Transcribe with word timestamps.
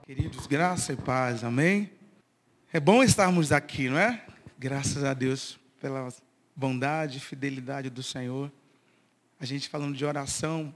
Queridos, 0.00 0.46
graça 0.46 0.94
e 0.94 0.96
paz, 0.96 1.44
amém? 1.44 1.90
É 2.72 2.80
bom 2.80 3.02
estarmos 3.02 3.52
aqui, 3.52 3.90
não 3.90 3.98
é? 3.98 4.24
Graças 4.58 5.04
a 5.04 5.12
Deus 5.12 5.60
pela 5.80 6.08
bondade 6.56 7.18
e 7.18 7.20
fidelidade 7.20 7.90
do 7.90 8.02
Senhor. 8.02 8.50
A 9.38 9.44
gente 9.44 9.68
falando 9.68 9.94
de 9.94 10.04
oração 10.04 10.74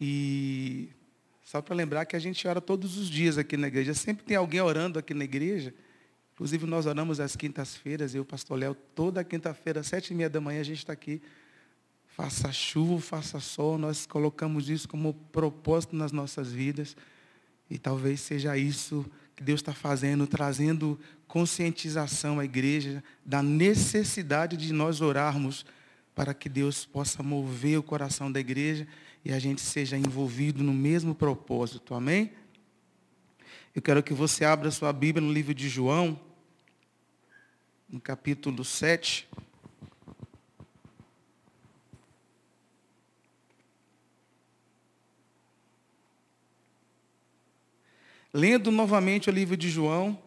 e 0.00 0.88
só 1.42 1.60
para 1.60 1.74
lembrar 1.74 2.04
que 2.04 2.14
a 2.14 2.18
gente 2.18 2.46
ora 2.46 2.60
todos 2.60 2.96
os 2.96 3.10
dias 3.10 3.38
aqui 3.38 3.56
na 3.56 3.66
igreja. 3.66 3.92
Sempre 3.92 4.24
tem 4.24 4.36
alguém 4.36 4.60
orando 4.60 4.98
aqui 4.98 5.14
na 5.14 5.24
igreja. 5.24 5.74
Inclusive 6.34 6.64
nós 6.64 6.86
oramos 6.86 7.18
às 7.18 7.34
quintas-feiras, 7.34 8.14
eu, 8.14 8.24
pastor 8.24 8.58
Léo, 8.58 8.74
toda 8.74 9.24
quinta-feira, 9.24 9.80
às 9.80 9.88
sete 9.88 10.12
e 10.12 10.14
meia 10.14 10.30
da 10.30 10.40
manhã, 10.40 10.60
a 10.60 10.64
gente 10.64 10.78
está 10.78 10.92
aqui. 10.92 11.20
Faça 12.06 12.52
chuva, 12.52 13.00
faça 13.00 13.40
sol, 13.40 13.76
nós 13.76 14.06
colocamos 14.06 14.68
isso 14.68 14.88
como 14.88 15.12
propósito 15.32 15.96
nas 15.96 16.12
nossas 16.12 16.52
vidas. 16.52 16.96
E 17.70 17.78
talvez 17.78 18.20
seja 18.20 18.56
isso 18.56 19.04
que 19.34 19.42
Deus 19.42 19.60
está 19.60 19.72
fazendo, 19.72 20.26
trazendo 20.26 20.98
conscientização 21.26 22.38
à 22.38 22.44
igreja 22.44 23.02
da 23.24 23.42
necessidade 23.42 24.56
de 24.56 24.72
nós 24.72 25.00
orarmos 25.00 25.66
para 26.14 26.32
que 26.32 26.48
Deus 26.48 26.84
possa 26.84 27.22
mover 27.22 27.78
o 27.78 27.82
coração 27.82 28.30
da 28.30 28.38
igreja 28.38 28.86
e 29.24 29.32
a 29.32 29.38
gente 29.38 29.60
seja 29.60 29.96
envolvido 29.96 30.62
no 30.62 30.72
mesmo 30.72 31.14
propósito. 31.14 31.94
Amém? 31.94 32.32
Eu 33.74 33.82
quero 33.82 34.02
que 34.02 34.14
você 34.14 34.44
abra 34.44 34.70
sua 34.70 34.92
Bíblia 34.92 35.26
no 35.26 35.32
livro 35.32 35.52
de 35.52 35.68
João, 35.68 36.20
no 37.88 38.00
capítulo 38.00 38.64
7. 38.64 39.28
Lendo 48.36 48.72
novamente 48.72 49.30
o 49.30 49.32
livro 49.32 49.56
de 49.56 49.70
João, 49.70 50.18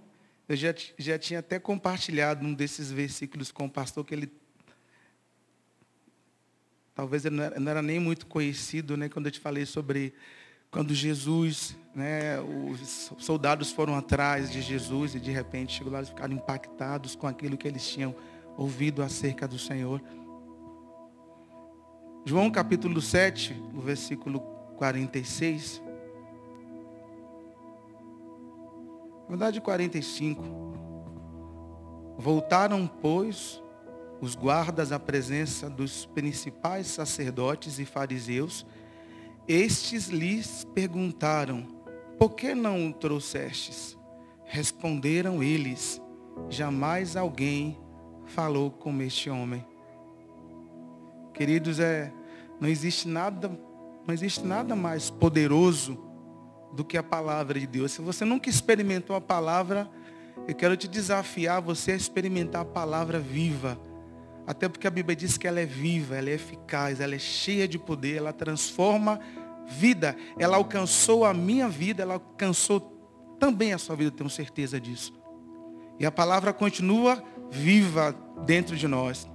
eu 0.48 0.55
já, 0.55 0.73
já 0.98 1.20
tinha 1.20 1.41
até 1.41 1.59
compartilhado 1.59 2.45
um 2.45 2.54
desses 2.54 2.90
versículos 2.90 3.51
com 3.51 3.65
o 3.65 3.70
pastor, 3.70 4.05
que 4.05 4.15
ele 4.15 4.32
talvez 6.95 7.26
ele 7.26 7.35
não 7.35 7.43
era, 7.43 7.59
não 7.59 7.70
era 7.70 7.82
nem 7.82 7.99
muito 7.99 8.26
conhecido, 8.26 8.95
né, 8.95 9.09
quando 9.09 9.26
eu 9.26 9.32
te 9.32 9.41
falei 9.41 9.65
sobre 9.65 10.13
quando 10.71 10.95
Jesus, 10.95 11.76
né, 11.93 12.40
os 12.40 13.12
soldados 13.20 13.73
foram 13.73 13.93
atrás 13.93 14.49
de 14.49 14.62
Jesus 14.62 15.13
e 15.13 15.20
de 15.20 15.29
repente 15.29 15.73
chegou 15.73 15.91
lá 15.91 16.01
e 16.01 16.05
ficaram 16.05 16.34
impactados 16.34 17.13
com 17.13 17.27
aquilo 17.27 17.57
que 17.57 17.67
eles 17.67 17.85
tinham 17.85 18.15
ouvido 18.57 19.04
acerca 19.04 19.45
do 19.45 19.60
Senhor. 19.60 20.01
João 22.26 22.49
capítulo 22.49 23.01
7, 23.01 23.54
o 23.76 23.82
versículo 23.82 24.39
46. 24.77 25.87
Verdade 29.27 29.59
45. 29.59 30.41
Voltaram, 32.17 32.87
pois, 32.87 33.61
os 34.21 34.35
guardas 34.35 34.91
à 34.91 34.99
presença 34.99 35.70
dos 35.70 36.05
principais 36.05 36.87
sacerdotes 36.87 37.77
e 37.77 37.85
fariseus. 37.85 38.65
Estes 39.48 40.07
lhes 40.07 40.65
perguntaram, 40.73 41.63
por 42.17 42.35
que 42.35 42.55
não 42.55 42.87
o 42.87 42.93
trouxestes? 42.93 43.98
Responderam 44.45 45.43
eles, 45.43 46.01
jamais 46.49 47.17
alguém 47.17 47.77
falou 48.25 48.71
como 48.71 49.01
este 49.01 49.29
homem. 49.29 49.65
Queridos, 51.33 51.79
é, 51.79 52.11
não 52.59 52.67
existe 52.67 53.07
nada, 53.07 53.49
não 54.07 54.13
existe 54.13 54.43
nada 54.45 54.75
mais 54.75 55.09
poderoso 55.09 56.07
do 56.71 56.84
que 56.84 56.98
a 56.98 57.04
palavra 57.04 57.60
de 57.60 57.68
Deus. 57.68 57.91
Se 57.91 58.01
você 58.01 58.26
nunca 58.26 58.49
experimentou 58.49 59.15
a 59.15 59.21
palavra, 59.21 59.90
eu 60.48 60.55
quero 60.55 60.77
te 60.77 60.87
desafiar 60.87 61.62
você 61.62 61.91
a 61.91 61.96
experimentar 61.96 62.62
a 62.62 62.65
palavra 62.65 63.20
viva. 63.20 63.79
Até 64.46 64.69
porque 64.69 64.88
a 64.88 64.91
Bíblia 64.91 65.16
diz 65.16 65.38
que 65.38 65.47
ela 65.47 65.59
é 65.59 65.66
viva, 65.66 66.16
ela 66.16 66.29
é 66.29 66.33
eficaz, 66.33 67.01
ela 67.01 67.16
é 67.16 67.19
cheia 67.19 67.67
de 67.67 67.78
poder, 67.78 68.16
ela 68.16 68.31
transforma 68.31 69.19
vida. 69.66 70.16
Ela 70.39 70.55
alcançou 70.55 71.25
a 71.25 71.33
minha 71.33 71.67
vida, 71.67 72.03
ela 72.03 72.13
alcançou 72.13 72.79
também 73.39 73.73
a 73.73 73.78
sua 73.78 73.95
vida, 73.95 74.11
tenho 74.11 74.29
certeza 74.29 74.79
disso. 74.79 75.13
E 75.99 76.05
a 76.05 76.11
palavra 76.11 76.53
continua 76.53 77.22
viva 77.49 78.16
dentro 78.45 78.75
de 78.75 78.88
nós. 78.88 79.28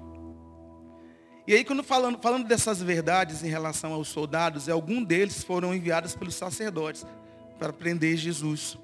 E 1.47 1.55
aí, 1.55 1.65
quando 1.65 1.83
falando, 1.83 2.19
falando 2.23 2.47
dessas 2.47 2.81
verdades 2.81 3.43
em 3.43 3.49
relação 3.49 3.93
aos 3.93 4.09
soldados, 4.09 4.69
algum 4.69 5.03
deles 5.03 5.43
foram 5.43 5.75
enviados 5.75 6.15
pelos 6.15 6.37
sacerdotes 6.37 7.05
para 7.63 7.73
prender 7.73 8.17
Jesus. 8.17 8.77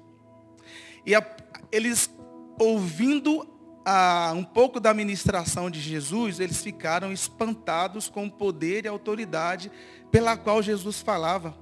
E 1.05 1.13
a, 1.13 1.35
eles, 1.69 2.09
ouvindo 2.57 3.45
a, 3.83 4.31
um 4.33 4.43
pouco 4.43 4.79
da 4.79 4.93
ministração 4.93 5.69
de 5.69 5.81
Jesus, 5.81 6.39
eles 6.39 6.61
ficaram 6.61 7.11
espantados 7.11 8.07
com 8.07 8.25
o 8.25 8.31
poder 8.31 8.85
e 8.85 8.87
a 8.87 8.91
autoridade 8.91 9.69
pela 10.09 10.37
qual 10.37 10.63
Jesus 10.63 11.01
falava. 11.01 11.57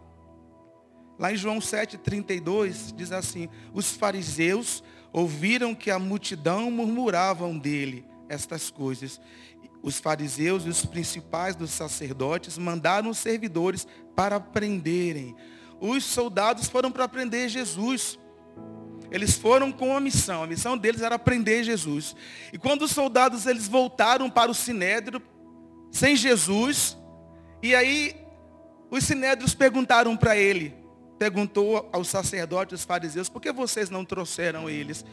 Lá 1.18 1.34
em 1.34 1.36
João 1.36 1.58
7,32 1.58 2.96
diz 2.96 3.12
assim, 3.12 3.50
os 3.74 3.94
fariseus 3.94 4.84
ouviram 5.12 5.74
que 5.74 5.90
a 5.90 5.98
multidão 5.98 6.70
murmuravam 6.70 7.58
dele 7.58 8.06
estas 8.30 8.70
coisas. 8.70 9.20
Os 9.82 10.00
fariseus 10.00 10.68
e 10.68 10.70
os 10.70 10.86
principais 10.86 11.56
dos 11.56 11.72
sacerdotes 11.72 12.60
mandaram 12.60 13.10
os 13.10 13.18
servidores 13.18 13.88
para 14.16 14.40
prenderem 14.40 15.36
os 15.80 16.04
soldados 16.04 16.68
foram 16.68 16.92
para 16.92 17.08
prender 17.08 17.50
Jesus. 17.50 18.18
Eles 19.10 19.36
foram 19.36 19.72
com 19.72 19.90
uma 19.90 20.00
missão. 20.00 20.44
A 20.44 20.48
missão 20.48 20.78
deles 20.78 21.02
era 21.02 21.18
prender 21.18 21.64
Jesus. 21.64 22.16
E 22.52 22.58
quando 22.58 22.84
os 22.84 22.92
soldados 22.92 23.46
eles 23.46 23.68
voltaram 23.68 24.30
para 24.30 24.52
o 24.52 24.56
sinédrio 24.56 25.22
sem 25.92 26.16
Jesus, 26.16 26.98
e 27.62 27.74
aí 27.74 28.16
os 28.92 29.04
sinédrios 29.04 29.54
perguntaram 29.54 30.16
para 30.18 30.36
ele, 30.36 30.76
perguntou 31.18 31.90
aos 31.92 32.08
sacerdotes, 32.10 32.80
os 32.80 32.86
fariseus, 32.86 33.30
por 33.30 33.42
que 33.42 33.52
vocês 33.52 33.90
não 33.90 34.04
trouxeram 34.04 34.70
eles? 34.70 35.06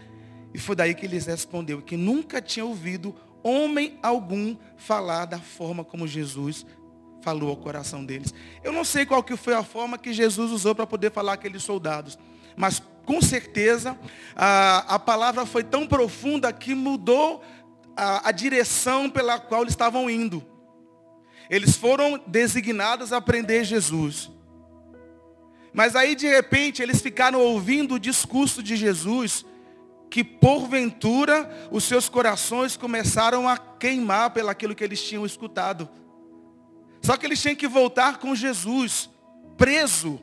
E 0.53 0.59
foi 0.59 0.77
daí 0.77 0.95
que 0.95 1.07
eles 1.07 1.27
respondeu 1.27 1.83
que 1.83 1.97
nunca 1.97 2.41
tinha 2.41 2.65
ouvido 2.65 3.15
homem 3.43 3.99
algum 4.03 4.57
falar 4.77 5.27
da 5.27 5.39
forma 5.39 5.85
como 5.85 6.07
Jesus 6.07 6.65
falou 7.25 7.49
ao 7.49 7.57
coração 7.57 8.05
deles. 8.05 8.35
Eu 8.63 8.71
não 8.71 8.85
sei 8.85 9.07
qual 9.07 9.23
que 9.23 9.35
foi 9.35 9.55
a 9.55 9.65
forma 9.65 9.97
que 9.97 10.13
Jesus 10.13 10.53
usou 10.53 10.75
para 10.75 10.87
poder 10.87 11.11
falar 11.11 11.33
aqueles 11.33 11.63
soldados, 11.63 12.19
mas 12.55 12.83
com 13.07 13.21
certeza 13.23 13.99
a, 14.37 14.95
a 14.95 14.99
palavra 14.99 15.47
foi 15.47 15.65
tão 15.65 15.87
profunda 15.87 16.53
que 16.53 16.75
mudou 16.75 17.43
a, 17.97 18.29
a 18.29 18.33
direção 18.33 19.09
pela 19.09 19.39
qual 19.39 19.63
eles 19.63 19.73
estavam 19.73 20.11
indo. 20.11 20.45
Eles 21.49 21.77
foram 21.77 22.21
designados 22.27 23.13
a 23.13 23.21
prender 23.21 23.65
Jesus. 23.65 24.31
Mas 25.73 25.97
aí 25.97 26.15
de 26.15 26.29
repente 26.29 26.83
eles 26.83 27.01
ficaram 27.01 27.41
ouvindo 27.41 27.95
o 27.95 27.99
discurso 27.99 28.63
de 28.63 28.77
Jesus, 28.77 29.45
que 30.11 30.23
porventura 30.23 31.69
os 31.71 31.85
seus 31.85 32.09
corações 32.09 32.77
começaram 32.77 33.49
a 33.49 33.57
queimar 33.57 34.31
pelaquilo 34.31 34.75
que 34.75 34.85
eles 34.85 35.03
tinham 35.03 35.25
escutado. 35.25 35.89
Só 37.05 37.19
que 37.19 37.27
eles 37.27 37.41
tinham 37.41 37.55
que 37.55 37.69
voltar 37.69 38.19
com 38.19 38.35
Jesus, 38.35 39.11
preso. 39.59 40.19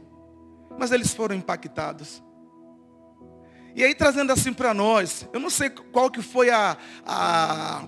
Mas 0.80 0.92
eles 0.92 1.14
foram 1.14 1.36
impactados. 1.36 2.24
E 3.75 3.84
aí 3.84 3.94
trazendo 3.94 4.34
assim 4.34 4.52
para 4.52 4.74
nós, 4.74 5.30
eu 5.31 5.40
não 5.40 5.52
sei 5.52 5.69
qual 5.69 6.09
que 6.09 6.24
foi 6.24 6.50
a, 6.50 6.75
a, 7.06 7.84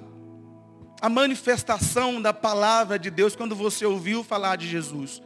a 1.01 1.09
manifestação 1.09 2.21
da 2.21 2.31
palavra 2.31 2.99
de 2.99 3.09
Deus 3.09 3.35
quando 3.35 3.55
você 3.55 3.83
ouviu 3.83 4.23
falar 4.23 4.57
de 4.57 4.67
Jesus. 4.67 5.23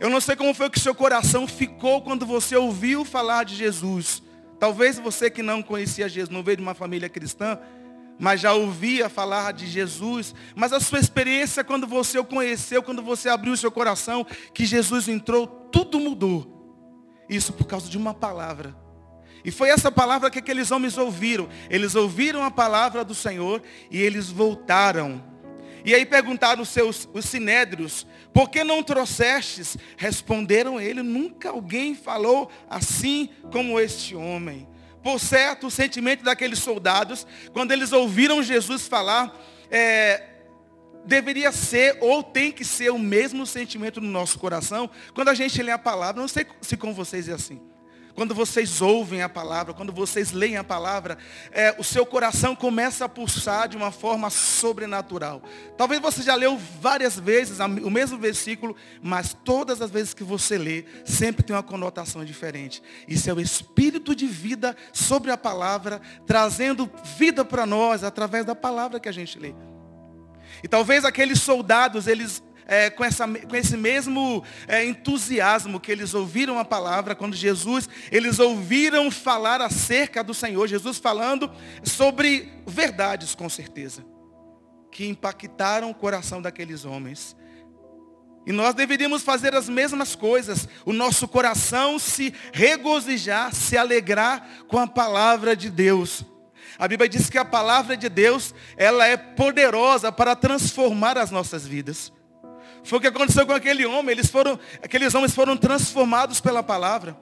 Eu 0.00 0.08
não 0.08 0.20
sei 0.20 0.34
como 0.34 0.54
foi 0.54 0.70
que 0.70 0.80
seu 0.80 0.94
coração 0.94 1.46
ficou 1.46 2.00
quando 2.00 2.24
você 2.24 2.56
ouviu 2.56 3.04
falar 3.04 3.44
de 3.44 3.54
Jesus. 3.54 4.22
Talvez 4.58 4.98
você 4.98 5.28
que 5.28 5.42
não 5.42 5.62
conhecia 5.62 6.08
Jesus, 6.08 6.30
não 6.30 6.42
veio 6.42 6.56
de 6.56 6.62
uma 6.62 6.74
família 6.74 7.10
cristã, 7.10 7.58
mas 8.18 8.40
já 8.40 8.52
ouvia 8.52 9.08
falar 9.08 9.52
de 9.52 9.66
Jesus, 9.66 10.34
mas 10.54 10.72
a 10.72 10.80
sua 10.80 11.00
experiência 11.00 11.64
quando 11.64 11.86
você 11.86 12.18
o 12.18 12.24
conheceu, 12.24 12.82
quando 12.82 13.02
você 13.02 13.28
abriu 13.28 13.52
o 13.52 13.56
seu 13.56 13.70
coração, 13.70 14.26
que 14.52 14.64
Jesus 14.64 15.08
entrou, 15.08 15.46
tudo 15.46 15.98
mudou. 15.98 16.54
Isso 17.28 17.52
por 17.52 17.66
causa 17.66 17.88
de 17.88 17.96
uma 17.96 18.14
palavra. 18.14 18.76
E 19.44 19.50
foi 19.50 19.68
essa 19.68 19.92
palavra 19.92 20.30
que 20.30 20.38
aqueles 20.38 20.70
homens 20.70 20.96
ouviram. 20.96 21.48
Eles 21.68 21.94
ouviram 21.94 22.42
a 22.42 22.50
palavra 22.50 23.04
do 23.04 23.14
Senhor 23.14 23.62
e 23.90 24.00
eles 24.00 24.30
voltaram. 24.30 25.22
E 25.84 25.94
aí 25.94 26.06
perguntaram 26.06 26.62
os 26.62 26.70
seus 26.70 27.06
os 27.12 27.26
sinédrios, 27.26 28.06
por 28.32 28.48
que 28.48 28.64
não 28.64 28.82
trouxestes? 28.82 29.76
Responderam 29.98 30.80
ele, 30.80 31.02
nunca 31.02 31.50
alguém 31.50 31.94
falou 31.94 32.50
assim 32.70 33.28
como 33.52 33.78
este 33.78 34.16
homem. 34.16 34.66
Por 35.04 35.20
certo, 35.20 35.66
o 35.66 35.70
sentimento 35.70 36.24
daqueles 36.24 36.58
soldados, 36.58 37.26
quando 37.52 37.72
eles 37.72 37.92
ouviram 37.92 38.42
Jesus 38.42 38.88
falar, 38.88 39.38
é, 39.70 40.30
deveria 41.04 41.52
ser 41.52 41.98
ou 42.00 42.22
tem 42.22 42.50
que 42.50 42.64
ser 42.64 42.90
o 42.90 42.98
mesmo 42.98 43.46
sentimento 43.46 44.00
no 44.00 44.08
nosso 44.08 44.38
coração 44.38 44.88
quando 45.14 45.28
a 45.28 45.34
gente 45.34 45.62
lê 45.62 45.70
a 45.70 45.78
palavra. 45.78 46.22
Não 46.22 46.26
sei 46.26 46.46
se 46.62 46.74
com 46.74 46.94
vocês 46.94 47.28
é 47.28 47.32
assim. 47.32 47.60
Quando 48.14 48.34
vocês 48.34 48.80
ouvem 48.80 49.22
a 49.22 49.28
palavra, 49.28 49.74
quando 49.74 49.92
vocês 49.92 50.32
leem 50.32 50.56
a 50.56 50.64
palavra, 50.64 51.18
é, 51.50 51.74
o 51.78 51.84
seu 51.84 52.06
coração 52.06 52.54
começa 52.54 53.04
a 53.04 53.08
pulsar 53.08 53.68
de 53.68 53.76
uma 53.76 53.90
forma 53.90 54.30
sobrenatural. 54.30 55.42
Talvez 55.76 56.00
você 56.00 56.22
já 56.22 56.34
leu 56.34 56.56
várias 56.80 57.18
vezes 57.18 57.58
o 57.58 57.90
mesmo 57.90 58.18
versículo, 58.18 58.76
mas 59.02 59.36
todas 59.44 59.82
as 59.82 59.90
vezes 59.90 60.14
que 60.14 60.24
você 60.24 60.56
lê, 60.56 60.84
sempre 61.04 61.42
tem 61.42 61.54
uma 61.54 61.62
conotação 61.62 62.24
diferente. 62.24 62.82
Isso 63.08 63.28
é 63.28 63.34
o 63.34 63.40
espírito 63.40 64.14
de 64.14 64.26
vida 64.26 64.76
sobre 64.92 65.30
a 65.30 65.36
palavra, 65.36 66.00
trazendo 66.26 66.90
vida 67.16 67.44
para 67.44 67.66
nós 67.66 68.04
através 68.04 68.44
da 68.44 68.54
palavra 68.54 69.00
que 69.00 69.08
a 69.08 69.12
gente 69.12 69.38
lê. 69.38 69.54
E 70.62 70.68
talvez 70.68 71.04
aqueles 71.04 71.40
soldados, 71.40 72.06
eles 72.06 72.42
é, 72.66 72.90
com, 72.90 73.04
essa, 73.04 73.26
com 73.26 73.56
esse 73.56 73.76
mesmo 73.76 74.44
é, 74.66 74.84
entusiasmo 74.84 75.80
que 75.80 75.92
eles 75.92 76.14
ouviram 76.14 76.58
a 76.58 76.64
palavra, 76.64 77.14
quando 77.14 77.36
Jesus, 77.36 77.88
eles 78.10 78.38
ouviram 78.38 79.10
falar 79.10 79.60
acerca 79.60 80.22
do 80.22 80.34
Senhor, 80.34 80.66
Jesus 80.66 80.98
falando 80.98 81.50
sobre 81.82 82.52
verdades 82.66 83.34
com 83.34 83.48
certeza, 83.48 84.04
que 84.90 85.06
impactaram 85.06 85.90
o 85.90 85.94
coração 85.94 86.40
daqueles 86.40 86.84
homens. 86.84 87.36
E 88.46 88.52
nós 88.52 88.74
deveríamos 88.74 89.22
fazer 89.22 89.54
as 89.54 89.68
mesmas 89.68 90.14
coisas, 90.14 90.68
o 90.84 90.92
nosso 90.92 91.26
coração 91.26 91.98
se 91.98 92.34
regozijar, 92.52 93.54
se 93.54 93.76
alegrar 93.76 94.64
com 94.68 94.78
a 94.78 94.86
palavra 94.86 95.56
de 95.56 95.70
Deus. 95.70 96.24
A 96.78 96.86
Bíblia 96.86 97.08
diz 97.08 97.30
que 97.30 97.38
a 97.38 97.44
palavra 97.44 97.96
de 97.96 98.08
Deus, 98.08 98.54
ela 98.76 99.06
é 99.06 99.16
poderosa 99.16 100.12
para 100.12 100.36
transformar 100.36 101.16
as 101.16 101.30
nossas 101.30 101.66
vidas. 101.66 102.12
Foi 102.84 102.98
o 102.98 103.00
que 103.00 103.06
aconteceu 103.06 103.46
com 103.46 103.52
aquele 103.52 103.86
homem. 103.86 104.12
Eles 104.12 104.28
foram, 104.28 104.58
aqueles 104.82 105.14
homens 105.14 105.34
foram 105.34 105.56
transformados 105.56 106.40
pela 106.40 106.62
palavra. 106.62 107.16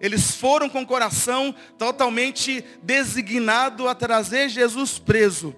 Eles 0.00 0.34
foram 0.34 0.68
com 0.68 0.82
o 0.82 0.86
coração 0.86 1.54
totalmente 1.78 2.64
designado 2.82 3.86
a 3.86 3.94
trazer 3.94 4.48
Jesus 4.48 4.98
preso. 4.98 5.54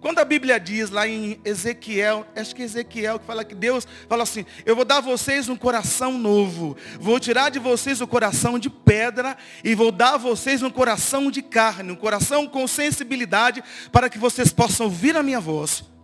Quando 0.00 0.18
a 0.18 0.24
Bíblia 0.24 0.60
diz 0.60 0.90
lá 0.90 1.08
em 1.08 1.40
Ezequiel, 1.44 2.26
acho 2.36 2.54
que 2.54 2.60
é 2.60 2.64
Ezequiel 2.66 3.18
que 3.18 3.24
fala 3.24 3.44
que 3.44 3.54
Deus 3.54 3.88
fala 4.08 4.24
assim, 4.24 4.44
eu 4.66 4.76
vou 4.76 4.84
dar 4.84 4.98
a 4.98 5.00
vocês 5.00 5.48
um 5.48 5.56
coração 5.56 6.18
novo, 6.18 6.76
vou 7.00 7.18
tirar 7.18 7.50
de 7.50 7.58
vocês 7.58 8.02
o 8.02 8.06
coração 8.06 8.58
de 8.58 8.68
pedra 8.68 9.36
e 9.64 9.74
vou 9.74 9.90
dar 9.90 10.14
a 10.14 10.18
vocês 10.18 10.62
um 10.62 10.70
coração 10.70 11.30
de 11.30 11.40
carne, 11.40 11.92
um 11.92 11.96
coração 11.96 12.46
com 12.46 12.66
sensibilidade 12.66 13.64
para 13.90 14.10
que 14.10 14.18
vocês 14.18 14.52
possam 14.52 14.86
ouvir 14.86 15.16
a 15.16 15.22
minha 15.22 15.40
voz. 15.40 15.95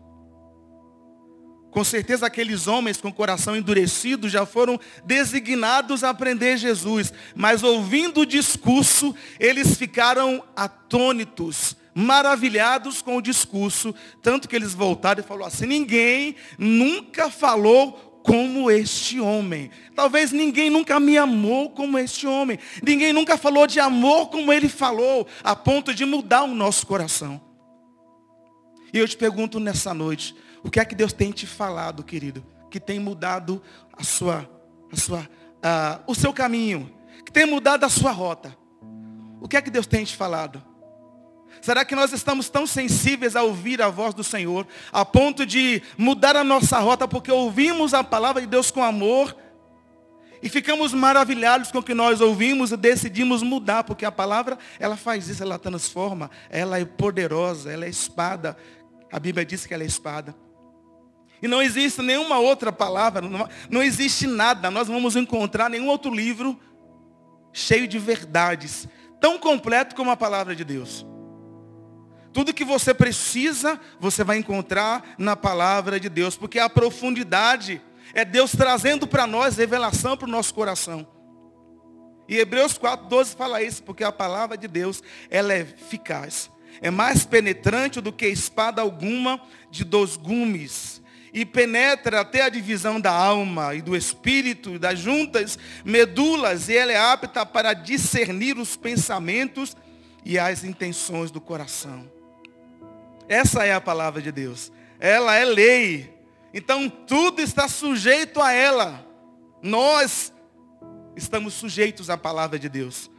Com 1.73 1.83
certeza 1.83 2.27
aqueles 2.27 2.67
homens 2.67 3.01
com 3.01 3.11
coração 3.11 3.57
endurecido 3.57 4.29
já 4.29 4.45
foram 4.45 4.79
designados 5.07 6.05
a 6.05 6.11
aprender 6.11 6.59
Jesus. 6.59 7.11
Mas 7.35 7.63
ouvindo 7.63 8.21
o 8.21 8.27
discurso, 8.27 9.15
eles 9.41 9.75
ficaram 9.79 10.45
atônitos, 10.55 11.75
maravilhados 11.95 13.01
com 13.01 13.17
o 13.17 13.23
discurso. 13.23 13.95
Tanto 14.21 14.51
que 14.51 14.55
eles 14.55 14.75
voltaram 14.75 15.21
e 15.21 15.27
falaram 15.27 15.47
assim, 15.47 15.65
ninguém 15.65 16.37
nunca 16.59 17.31
falou 17.31 18.21
como 18.23 18.71
este 18.71 19.19
homem. 19.19 19.71
Talvez 19.97 20.31
ninguém 20.31 20.69
nunca 20.69 21.01
me 21.01 21.17
amou 21.17 21.71
como 21.71 21.99
este 21.99 22.27
homem. 22.27 22.59
Ninguém 22.83 23.15
nunca 23.15 23.39
falou 23.39 23.67
de 23.67 23.81
amor 23.81 24.29
como 24.29 24.53
ele 24.53 24.69
falou, 24.69 25.27
a 25.43 25.57
ponto 25.57 25.95
de 25.95 26.05
mudar 26.05 26.43
o 26.43 26.55
nosso 26.55 26.87
coração. 26.87 27.41
E 28.93 28.99
eu 28.99 29.09
te 29.09 29.17
pergunto 29.17 29.59
nessa 29.59 29.95
noite, 29.95 30.37
o 30.62 30.70
que 30.70 30.81
é 30.81 30.85
que 30.85 30.94
Deus 30.94 31.12
tem 31.12 31.31
te 31.32 31.47
falado, 31.47 32.03
querido? 32.03 32.44
Que 32.70 32.79
tem 32.79 32.99
mudado 32.99 33.62
a 33.93 34.05
sua, 34.05 34.49
a 34.91 34.97
sua, 34.97 35.20
uh, 35.20 36.03
o 36.06 36.14
seu 36.14 36.32
caminho. 36.32 36.93
Que 37.25 37.32
tem 37.32 37.47
mudado 37.47 37.85
a 37.85 37.88
sua 37.88 38.12
rota. 38.12 38.56
O 39.41 39.49
que 39.49 39.56
é 39.56 39.62
que 39.62 39.70
Deus 39.70 39.87
tem 39.87 40.05
te 40.05 40.17
falado? 40.17 40.62
Será 41.61 41.85
que 41.85 41.94
nós 41.94 42.12
estamos 42.12 42.49
tão 42.49 42.67
sensíveis 42.67 43.37
a 43.37 43.43
ouvir 43.43 43.82
a 43.82 43.88
voz 43.88 44.14
do 44.14 44.25
Senhor, 44.25 44.67
a 44.91 45.05
ponto 45.05 45.44
de 45.44 45.82
mudar 45.99 46.35
a 46.35 46.43
nossa 46.43 46.79
rota, 46.79 47.06
porque 47.06 47.31
ouvimos 47.31 47.93
a 47.93 48.03
palavra 48.03 48.41
de 48.41 48.49
Deus 48.49 48.70
com 48.70 48.82
amor, 48.82 49.37
e 50.43 50.49
ficamos 50.49 50.93
maravilhados 50.93 51.70
com 51.70 51.79
o 51.79 51.82
que 51.82 51.94
nós 51.94 52.20
ouvimos 52.20 52.73
e 52.73 52.76
decidimos 52.76 53.44
mudar, 53.44 53.85
porque 53.85 54.05
a 54.05 54.11
palavra, 54.11 54.59
ela 54.81 54.97
faz 54.97 55.29
isso, 55.29 55.43
ela 55.43 55.56
transforma, 55.56 56.31
ela 56.50 56.81
é 56.81 56.85
poderosa, 56.85 57.73
ela 57.73 57.85
é 57.85 57.88
espada. 57.88 58.56
A 59.12 59.20
Bíblia 59.20 59.44
diz 59.44 59.64
que 59.64 59.73
ela 59.73 59.85
é 59.85 59.87
espada. 59.87 60.35
E 61.43 61.49
não 61.49 61.61
existe 61.61 62.00
nenhuma 62.00 62.39
outra 62.39 62.71
palavra, 62.71 63.21
não, 63.21 63.49
não 63.69 63.83
existe 63.83 64.29
nada, 64.29 64.71
nós 64.71 64.87
vamos 64.87 65.17
encontrar 65.17 65.69
nenhum 65.69 65.89
outro 65.89 66.15
livro 66.15 66.59
cheio 67.53 67.89
de 67.89 67.99
verdades, 67.99 68.87
tão 69.21 69.37
completo 69.37 69.97
como 69.97 70.12
a 70.12 70.17
palavra 70.17 70.55
de 70.55 70.65
Deus. 70.65 71.05
Tudo 72.33 72.55
que 72.55 72.65
você 72.65 72.94
precisa, 72.94 73.79
você 73.99 74.23
vai 74.23 74.39
encontrar 74.39 75.17
na 75.19 75.35
palavra 75.35 75.99
de 75.99 76.09
Deus, 76.09 76.37
porque 76.37 76.61
a 76.61 76.71
profundidade 76.71 77.83
é 78.15 78.25
Deus 78.25 78.53
trazendo 78.53 79.05
para 79.05 79.27
nós 79.27 79.56
revelação 79.56 80.17
para 80.17 80.29
o 80.29 80.31
nosso 80.31 80.55
coração. 80.55 81.05
E 82.29 82.38
Hebreus 82.38 82.79
4,12 82.79 83.37
fala 83.37 83.61
isso, 83.61 83.83
porque 83.83 84.05
a 84.05 84.12
palavra 84.12 84.56
de 84.56 84.69
Deus, 84.69 85.03
ela 85.29 85.53
é 85.53 85.61
eficaz. 85.61 86.49
É 86.81 86.91
mais 86.91 87.27
penetrante 87.27 88.00
do 88.00 88.12
que 88.12 88.27
espada 88.29 88.81
alguma 88.81 89.41
de 89.71 89.85
dois 89.85 90.17
gumes 90.17 91.01
e 91.32 91.46
penetra 91.46 92.20
até 92.20 92.43
a 92.43 92.49
divisão 92.49 93.00
da 93.00 93.11
alma 93.11 93.75
e 93.75 93.81
do 93.81 93.96
espírito, 93.96 94.79
das 94.79 94.99
juntas, 94.99 95.58
medulas, 95.84 96.69
e 96.69 96.76
ela 96.76 96.93
é 96.93 96.99
apta 96.99 97.46
para 97.46 97.73
discernir 97.73 98.58
os 98.58 98.76
pensamentos 98.76 99.76
e 100.25 100.38
as 100.38 100.62
intenções 100.62 101.31
do 101.31 101.40
coração. 101.40 102.11
Essa 103.29 103.64
é 103.64 103.73
a 103.73 103.81
palavra 103.81 104.20
de 104.20 104.31
Deus. 104.31 104.70
Ela 105.00 105.34
é 105.37 105.44
lei. 105.44 106.14
Então 106.52 106.88
tudo 106.88 107.40
está 107.40 107.67
sujeito 107.67 108.40
a 108.40 108.52
ela. 108.52 109.06
Nós 109.62 110.32
estamos 111.17 111.55
sujeitos 111.55 112.11
à 112.11 112.19
palavra 112.19 112.58
de 112.58 112.69
Deus. 112.69 113.11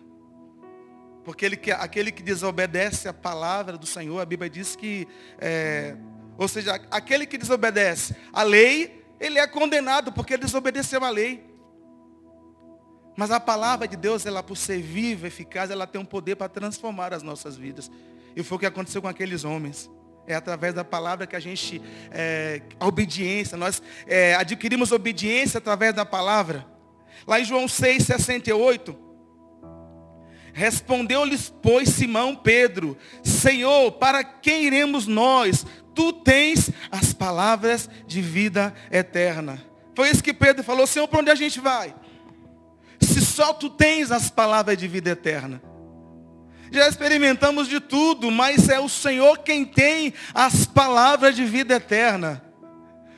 Porque 1.23 1.45
ele, 1.45 1.59
aquele 1.77 2.11
que 2.11 2.21
desobedece 2.21 3.07
a 3.07 3.13
palavra 3.13 3.77
do 3.77 3.85
Senhor, 3.85 4.19
a 4.19 4.25
Bíblia 4.25 4.49
diz 4.49 4.75
que 4.75 5.07
é, 5.39 5.95
ou 6.37 6.47
seja, 6.47 6.79
aquele 6.89 7.25
que 7.25 7.37
desobedece 7.37 8.15
a 8.31 8.43
lei, 8.43 9.05
ele 9.19 9.39
é 9.39 9.47
condenado 9.47 10.11
porque 10.11 10.37
desobedeceu 10.37 11.03
a 11.03 11.09
lei. 11.09 11.53
Mas 13.15 13.29
a 13.31 13.39
palavra 13.39 13.87
de 13.87 13.95
Deus, 13.95 14.25
ela 14.25 14.41
por 14.41 14.57
ser 14.57 14.81
viva, 14.81 15.27
eficaz, 15.27 15.69
ela 15.69 15.85
tem 15.85 16.01
um 16.01 16.05
poder 16.05 16.35
para 16.35 16.49
transformar 16.49 17.13
as 17.13 17.21
nossas 17.21 17.55
vidas. 17.55 17.91
E 18.35 18.41
foi 18.41 18.55
o 18.55 18.59
que 18.59 18.65
aconteceu 18.65 19.01
com 19.01 19.07
aqueles 19.07 19.43
homens. 19.43 19.89
É 20.25 20.33
através 20.33 20.73
da 20.73 20.83
palavra 20.83 21.27
que 21.27 21.35
a 21.35 21.39
gente, 21.39 21.81
é, 22.09 22.61
a 22.79 22.87
obediência, 22.87 23.57
nós 23.57 23.83
é, 24.07 24.33
adquirimos 24.35 24.91
obediência 24.91 25.57
através 25.57 25.93
da 25.93 26.05
palavra. 26.05 26.65
Lá 27.27 27.39
em 27.39 27.45
João 27.45 27.67
6, 27.67 28.03
68, 28.03 28.97
respondeu-lhes, 30.53 31.53
pois, 31.61 31.89
Simão 31.89 32.35
Pedro, 32.35 32.97
Senhor, 33.23 33.91
para 33.93 34.23
quem 34.23 34.63
iremos 34.63 35.07
nós? 35.07 35.65
Tu 35.93 36.13
tens 36.13 36.71
as 36.91 37.13
palavras 37.13 37.89
de 38.05 38.21
vida 38.21 38.73
eterna. 38.91 39.63
Foi 39.95 40.09
isso 40.09 40.23
que 40.23 40.33
Pedro 40.33 40.63
falou, 40.63 40.87
Senhor, 40.87 41.07
para 41.07 41.19
onde 41.19 41.31
a 41.31 41.35
gente 41.35 41.59
vai? 41.59 41.93
Se 42.99 43.21
só 43.21 43.53
tu 43.53 43.69
tens 43.69 44.11
as 44.11 44.29
palavras 44.29 44.77
de 44.77 44.87
vida 44.87 45.11
eterna. 45.11 45.61
Já 46.71 46.87
experimentamos 46.87 47.67
de 47.67 47.79
tudo, 47.79 48.31
mas 48.31 48.67
é 48.67 48.79
o 48.79 48.89
Senhor 48.89 49.39
quem 49.39 49.63
tem 49.63 50.13
as 50.33 50.65
palavras 50.65 51.35
de 51.35 51.45
vida 51.45 51.75
eterna. 51.75 52.43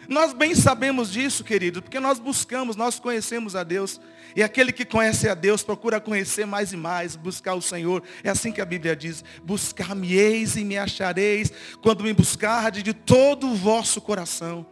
Nós 0.08 0.34
bem 0.34 0.54
sabemos 0.54 1.12
disso, 1.12 1.44
querido, 1.44 1.82
porque 1.82 2.00
nós 2.00 2.20
buscamos, 2.20 2.76
nós 2.76 3.00
conhecemos 3.00 3.56
a 3.56 3.64
Deus. 3.64 4.00
E 4.36 4.44
aquele 4.44 4.72
que 4.72 4.86
conhece 4.86 5.30
a 5.30 5.34
Deus 5.34 5.64
procura 5.64 6.00
conhecer 6.00 6.46
mais 6.46 6.74
e 6.74 6.78
mais, 6.78 7.16
buscar 7.16 7.56
o 7.56 7.62
Senhor. 7.62 8.04
É 8.24 8.30
assim 8.30 8.52
que 8.52 8.62
a 8.62 8.66
Bíblia 8.66 8.96
diz: 8.96 9.24
Buscar-me-eis 9.44 10.56
e 10.56 10.64
me 10.64 10.78
achareis, 10.78 11.52
quando 11.82 12.04
me 12.04 12.14
buscardes 12.14 12.84
de 12.84 12.94
todo 12.94 13.48
o 13.48 13.56
vosso 13.56 14.02
coração. 14.02 14.66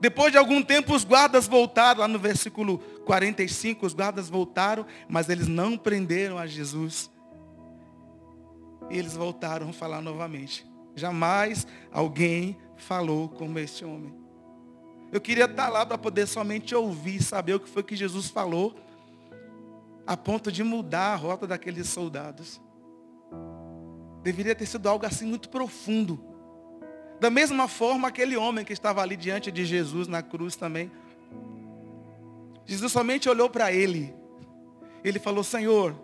Depois 0.00 0.32
de 0.32 0.38
algum 0.38 0.60
tempo, 0.60 0.96
os 0.96 1.04
guardas 1.04 1.46
voltaram, 1.46 2.00
lá 2.00 2.08
no 2.08 2.18
versículo 2.18 2.78
45, 3.06 3.86
os 3.86 3.94
guardas 3.94 4.28
voltaram, 4.28 4.84
mas 5.08 5.28
eles 5.28 5.46
não 5.46 5.78
prenderam 5.78 6.38
a 6.38 6.44
Jesus. 6.44 7.08
E 8.90 8.98
eles 8.98 9.14
voltaram 9.14 9.70
a 9.70 9.72
falar 9.72 10.02
novamente. 10.02 10.66
Jamais 10.96 11.68
alguém 11.92 12.58
falou 12.82 13.28
como 13.28 13.58
este 13.58 13.84
homem. 13.84 14.12
Eu 15.10 15.20
queria 15.20 15.44
estar 15.44 15.68
lá 15.68 15.84
para 15.84 15.98
poder 15.98 16.26
somente 16.26 16.74
ouvir, 16.74 17.22
saber 17.22 17.54
o 17.54 17.60
que 17.60 17.68
foi 17.68 17.82
que 17.82 17.94
Jesus 17.94 18.28
falou, 18.28 18.74
a 20.06 20.16
ponto 20.16 20.50
de 20.50 20.62
mudar 20.64 21.12
a 21.12 21.16
rota 21.16 21.46
daqueles 21.46 21.88
soldados. 21.88 22.60
Deveria 24.22 24.54
ter 24.54 24.66
sido 24.66 24.88
algo 24.88 25.04
assim 25.04 25.26
muito 25.26 25.48
profundo. 25.48 26.22
Da 27.20 27.30
mesma 27.30 27.68
forma, 27.68 28.08
aquele 28.08 28.36
homem 28.36 28.64
que 28.64 28.72
estava 28.72 29.02
ali 29.02 29.16
diante 29.16 29.52
de 29.52 29.64
Jesus 29.64 30.08
na 30.08 30.22
cruz 30.22 30.56
também. 30.56 30.90
Jesus 32.64 32.90
somente 32.90 33.28
olhou 33.28 33.50
para 33.50 33.72
ele. 33.72 34.14
Ele 35.04 35.18
falou, 35.18 35.44
Senhor, 35.44 35.94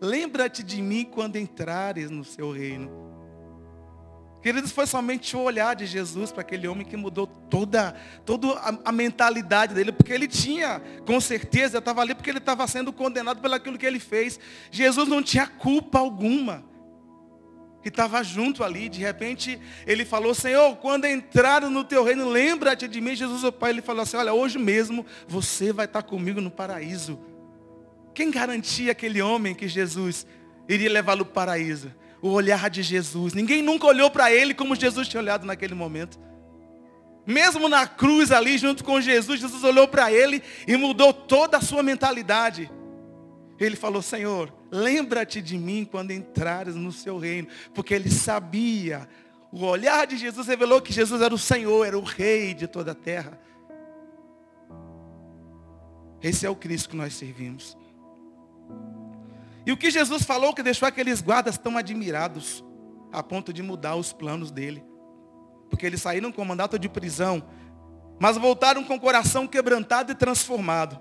lembra-te 0.00 0.62
de 0.62 0.82
mim 0.82 1.04
quando 1.04 1.36
entrares 1.36 2.10
no 2.10 2.24
seu 2.24 2.50
reino. 2.50 2.90
Queridos, 4.42 4.72
foi 4.72 4.86
somente 4.86 5.36
o 5.36 5.40
olhar 5.40 5.76
de 5.76 5.84
Jesus 5.84 6.32
para 6.32 6.40
aquele 6.40 6.66
homem 6.66 6.86
que 6.86 6.96
mudou 6.96 7.26
toda, 7.26 7.94
toda 8.24 8.48
a, 8.84 8.90
mentalidade 8.90 9.74
dele, 9.74 9.92
porque 9.92 10.12
ele 10.12 10.26
tinha, 10.26 10.80
com 11.04 11.20
certeza, 11.20 11.76
estava 11.78 12.00
ali 12.00 12.14
porque 12.14 12.30
ele 12.30 12.38
estava 12.38 12.66
sendo 12.66 12.90
condenado 12.90 13.40
pelo 13.40 13.54
aquilo 13.54 13.76
que 13.76 13.84
ele 13.84 14.00
fez. 14.00 14.40
Jesus 14.70 15.08
não 15.08 15.22
tinha 15.22 15.46
culpa 15.46 15.98
alguma. 15.98 16.64
Que 17.82 17.88
estava 17.88 18.22
junto 18.22 18.62
ali, 18.62 18.90
de 18.90 19.00
repente 19.00 19.58
ele 19.86 20.04
falou, 20.04 20.34
Senhor, 20.34 20.76
quando 20.76 21.06
entraram 21.06 21.70
no 21.70 21.82
teu 21.82 22.04
reino, 22.04 22.28
lembra-te 22.28 22.86
de 22.86 23.00
mim, 23.00 23.14
Jesus, 23.14 23.42
o 23.42 23.52
Pai, 23.52 23.70
ele 23.70 23.80
falou 23.82 24.02
assim, 24.02 24.18
olha, 24.18 24.34
hoje 24.34 24.58
mesmo 24.58 25.04
você 25.26 25.72
vai 25.72 25.86
estar 25.86 26.02
comigo 26.02 26.42
no 26.42 26.50
paraíso. 26.50 27.18
Quem 28.14 28.30
garantia 28.30 28.92
aquele 28.92 29.22
homem 29.22 29.54
que 29.54 29.66
Jesus 29.68 30.26
iria 30.68 30.90
levá-lo 30.90 31.24
para 31.24 31.30
o 31.30 31.34
paraíso? 31.34 31.90
O 32.22 32.30
olhar 32.30 32.68
de 32.68 32.82
Jesus. 32.82 33.34
Ninguém 33.34 33.62
nunca 33.62 33.86
olhou 33.86 34.10
para 34.10 34.32
ele 34.32 34.54
como 34.54 34.74
Jesus 34.74 35.08
tinha 35.08 35.20
olhado 35.20 35.46
naquele 35.46 35.74
momento. 35.74 36.18
Mesmo 37.26 37.68
na 37.68 37.86
cruz 37.86 38.32
ali, 38.32 38.58
junto 38.58 38.82
com 38.82 39.00
Jesus, 39.00 39.40
Jesus 39.40 39.62
olhou 39.62 39.86
para 39.86 40.12
ele 40.12 40.42
e 40.66 40.76
mudou 40.76 41.12
toda 41.12 41.58
a 41.58 41.60
sua 41.60 41.82
mentalidade. 41.82 42.70
Ele 43.58 43.76
falou, 43.76 44.00
Senhor, 44.00 44.52
lembra-te 44.70 45.42
de 45.42 45.58
mim 45.58 45.86
quando 45.88 46.12
entrares 46.12 46.74
no 46.74 46.90
seu 46.90 47.18
reino. 47.18 47.48
Porque 47.74 47.94
ele 47.94 48.10
sabia, 48.10 49.06
o 49.52 49.64
olhar 49.64 50.06
de 50.06 50.16
Jesus 50.16 50.46
revelou 50.46 50.80
que 50.80 50.92
Jesus 50.92 51.20
era 51.20 51.34
o 51.34 51.38
Senhor, 51.38 51.86
era 51.86 51.98
o 51.98 52.02
rei 52.02 52.54
de 52.54 52.66
toda 52.66 52.92
a 52.92 52.94
terra. 52.94 53.38
Esse 56.22 56.46
é 56.46 56.50
o 56.50 56.56
Cristo 56.56 56.90
que 56.90 56.96
nós 56.96 57.14
servimos. 57.14 57.76
E 59.70 59.72
o 59.72 59.76
que 59.76 59.88
Jesus 59.88 60.24
falou 60.24 60.52
que 60.52 60.64
deixou 60.64 60.88
aqueles 60.88 61.22
guardas 61.22 61.56
tão 61.56 61.78
admirados, 61.78 62.64
a 63.12 63.22
ponto 63.22 63.52
de 63.52 63.62
mudar 63.62 63.94
os 63.94 64.12
planos 64.12 64.50
dele. 64.50 64.82
Porque 65.68 65.86
eles 65.86 66.02
saíram 66.02 66.32
com 66.32 66.44
mandato 66.44 66.76
de 66.76 66.88
prisão, 66.88 67.40
mas 68.18 68.36
voltaram 68.36 68.82
com 68.82 68.96
o 68.96 69.00
coração 69.00 69.46
quebrantado 69.46 70.10
e 70.10 70.16
transformado. 70.16 70.98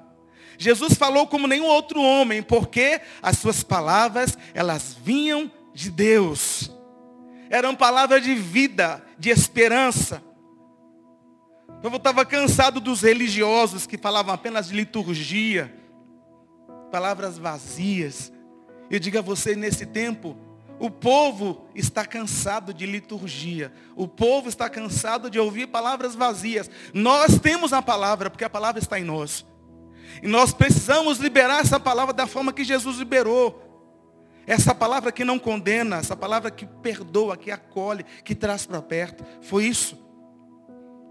Jesus 0.56 0.94
falou 0.94 1.26
como 1.26 1.48
nenhum 1.48 1.66
outro 1.66 2.00
homem, 2.00 2.44
porque 2.44 3.02
as 3.24 3.40
suas 3.40 3.64
palavras, 3.64 4.38
elas 4.54 4.96
vinham 5.04 5.52
de 5.74 5.90
Deus. 5.90 6.72
Eram 7.50 7.74
palavras 7.74 8.22
de 8.22 8.36
vida, 8.36 9.04
de 9.18 9.32
esperança. 9.32 10.22
Eu 11.82 11.90
estava 11.96 12.24
cansado 12.24 12.80
dos 12.80 13.02
religiosos 13.02 13.88
que 13.88 13.98
falavam 13.98 14.32
apenas 14.32 14.68
de 14.68 14.76
liturgia, 14.76 15.76
palavras 16.92 17.36
vazias, 17.40 18.32
eu 18.90 19.00
digo 19.00 19.18
a 19.18 19.22
você 19.22 19.56
nesse 19.56 19.86
tempo, 19.86 20.36
o 20.80 20.90
povo 20.90 21.68
está 21.76 22.06
cansado 22.06 22.74
de 22.74 22.86
liturgia. 22.86 23.72
O 23.96 24.08
povo 24.08 24.48
está 24.48 24.70
cansado 24.70 25.30
de 25.30 25.38
ouvir 25.38 25.68
palavras 25.68 26.16
vazias. 26.16 26.72
Nós 26.94 27.38
temos 27.38 27.74
a 27.74 27.82
palavra, 27.82 28.30
porque 28.30 28.46
a 28.46 28.50
palavra 28.50 28.80
está 28.80 28.98
em 28.98 29.04
nós. 29.04 29.46
E 30.24 30.28
nós 30.28 30.54
precisamos 30.54 31.18
liberar 31.18 31.62
essa 31.62 31.80
palavra 31.80 32.14
da 32.14 32.26
forma 32.26 32.54
que 32.54 32.64
Jesus 32.64 32.98
liberou. 32.98 33.66
Essa 34.48 34.74
palavra 34.74 35.12
que 35.12 35.26
não 35.26 35.38
condena, 35.38 35.98
essa 35.98 36.16
palavra 36.16 36.50
que 36.50 36.66
perdoa, 36.66 37.38
que 37.38 37.52
acolhe, 37.52 38.06
que 38.24 38.34
traz 38.34 38.66
para 38.66 38.82
perto. 38.82 39.24
Foi 39.42 39.66
isso. 39.66 39.98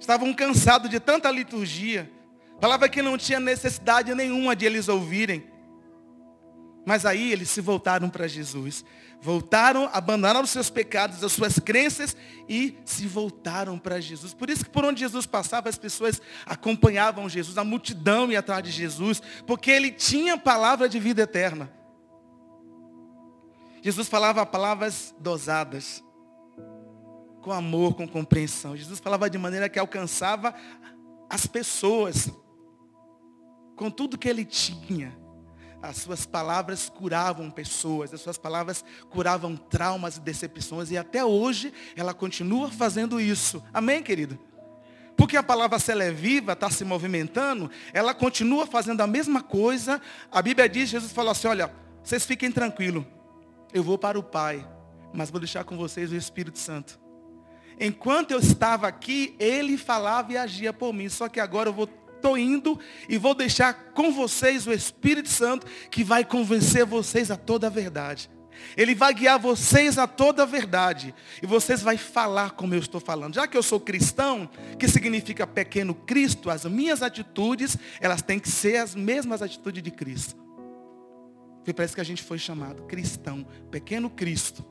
Estavam 0.01 0.33
cansados 0.33 0.89
de 0.89 0.99
tanta 0.99 1.31
liturgia. 1.31 2.11
Palavra 2.59 2.89
que 2.89 3.03
não 3.03 3.19
tinha 3.19 3.39
necessidade 3.39 4.15
nenhuma 4.15 4.57
de 4.57 4.65
eles 4.65 4.89
ouvirem. 4.89 5.47
Mas 6.89 7.05
aí 7.05 7.31
eles 7.33 7.51
se 7.51 7.61
voltaram 7.61 8.09
para 8.09 8.27
Jesus. 8.27 8.83
Voltaram, 9.21 9.91
abandonaram 9.93 10.41
os 10.41 10.49
seus 10.49 10.71
pecados, 10.71 11.23
as 11.23 11.33
suas 11.33 11.59
crenças 11.59 12.17
e 12.49 12.79
se 12.83 13.07
voltaram 13.07 13.79
para 13.79 14.01
Jesus. 14.01 14.33
Por 14.33 14.49
isso 14.49 14.65
que 14.65 14.71
por 14.71 14.87
onde 14.87 15.01
Jesus 15.01 15.27
passava, 15.27 15.69
as 15.69 15.77
pessoas 15.77 16.19
acompanhavam 16.47 17.29
Jesus, 17.29 17.59
a 17.59 17.63
multidão 17.63 18.33
ia 18.33 18.39
atrás 18.39 18.65
de 18.65 18.71
Jesus, 18.71 19.21
porque 19.47 19.71
ele 19.71 19.91
tinha 19.91 20.39
palavra 20.39 20.89
de 20.89 20.99
vida 20.99 21.21
eterna. 21.21 21.71
Jesus 23.83 24.09
falava 24.09 24.47
palavras 24.47 25.15
dosadas, 25.21 26.03
com 27.43 27.53
amor, 27.53 27.97
com 27.97 28.09
compreensão. 28.09 28.75
Jesus 28.75 28.99
falava 28.99 29.29
de 29.29 29.37
maneira 29.37 29.69
que 29.69 29.79
alcançava 29.79 30.55
as 31.29 31.47
pessoas, 31.47 32.31
com 33.77 33.91
tudo 33.91 34.17
que 34.17 34.27
ele 34.27 34.47
tinha. 34.47 35.28
As 35.81 35.99
suas 35.99 36.27
palavras 36.27 36.91
curavam 36.91 37.51
pessoas, 37.51 38.13
as 38.13 38.21
suas 38.21 38.37
palavras 38.37 38.85
curavam 39.11 39.57
traumas 39.57 40.17
e 40.17 40.21
decepções, 40.21 40.91
e 40.91 40.99
até 40.99 41.25
hoje 41.25 41.73
ela 41.95 42.13
continua 42.13 42.69
fazendo 42.71 43.21
isso. 43.21 43.63
Amém, 43.73 44.03
querido? 44.03 44.39
Porque 45.17 45.37
a 45.37 45.43
palavra, 45.43 45.79
se 45.79 45.91
ela 45.91 46.05
é 46.05 46.13
viva, 46.13 46.53
está 46.53 46.71
se 46.71 46.85
movimentando, 46.85 47.71
ela 47.93 48.15
continua 48.15 48.67
fazendo 48.67 49.01
a 49.01 49.07
mesma 49.07 49.43
coisa. 49.43 50.01
A 50.31 50.41
Bíblia 50.41 50.69
diz, 50.69 50.89
Jesus 50.89 51.13
falou 51.13 51.33
assim, 51.33 51.49
olha, 51.49 51.73
vocês 52.03 52.25
fiquem 52.25 52.51
tranquilos, 52.53 53.05
eu 53.73 53.83
vou 53.83 53.99
para 53.99 54.19
o 54.19 54.23
Pai, 54.23 54.67
mas 55.13 55.31
vou 55.31 55.41
deixar 55.41 55.65
com 55.65 55.77
vocês 55.77 56.13
o 56.13 56.17
Espírito 56.17 56.59
Santo. 56.59 56.99
Enquanto 57.81 58.33
eu 58.33 58.39
estava 58.39 58.89
aqui, 58.89 59.37
ele 59.39 59.77
falava 59.77 60.33
e 60.33 60.37
agia 60.37 60.73
por 60.73 60.93
mim, 60.93 61.09
só 61.09 61.29
que 61.29 61.39
agora 61.39 61.69
eu 61.69 61.73
vou 61.73 61.89
estou 62.19 62.37
indo 62.37 62.79
e 63.09 63.17
vou 63.17 63.35
deixar 63.35 63.73
com 63.95 64.13
vocês 64.13 64.67
o 64.67 64.73
Espírito 64.73 65.29
Santo 65.29 65.67
que 65.91 66.05
vai 66.05 66.25
convencer 66.25 66.85
vocês 66.85 67.31
a 67.31 67.37
toda 67.37 67.69
a 67.69 67.71
verdade. 67.71 68.31
Ele 68.77 68.95
vai 68.95 69.15
guiar 69.15 69.39
vocês 69.39 69.99
a 69.99 70.07
toda 70.07 70.43
a 70.43 70.47
verdade. 70.47 71.15
E 71.43 71.47
vocês 71.47 71.81
vão 71.81 71.97
falar 71.97 72.51
como 72.53 72.75
eu 72.75 72.81
estou 72.81 73.01
falando. 73.01 73.35
Já 73.35 73.47
que 73.47 73.57
eu 73.57 73.63
sou 73.63 73.81
cristão, 73.81 74.51
que 74.79 74.89
significa 74.89 75.47
pequeno 75.47 75.95
Cristo, 75.95 76.51
as 76.51 76.65
minhas 76.65 77.03
atitudes, 77.03 77.77
elas 78.01 78.21
têm 78.21 78.39
que 78.39 78.51
ser 78.51 78.77
as 78.77 78.95
mesmas 78.95 79.43
atitudes 79.43 79.83
de 79.83 79.91
Cristo. 79.91 80.37
Foi 81.65 81.73
para 81.73 81.85
isso 81.85 81.95
que 81.95 82.01
a 82.01 82.05
gente 82.05 82.23
foi 82.23 82.39
chamado, 82.39 82.83
cristão, 82.85 83.47
pequeno 83.71 84.09
Cristo. 84.09 84.65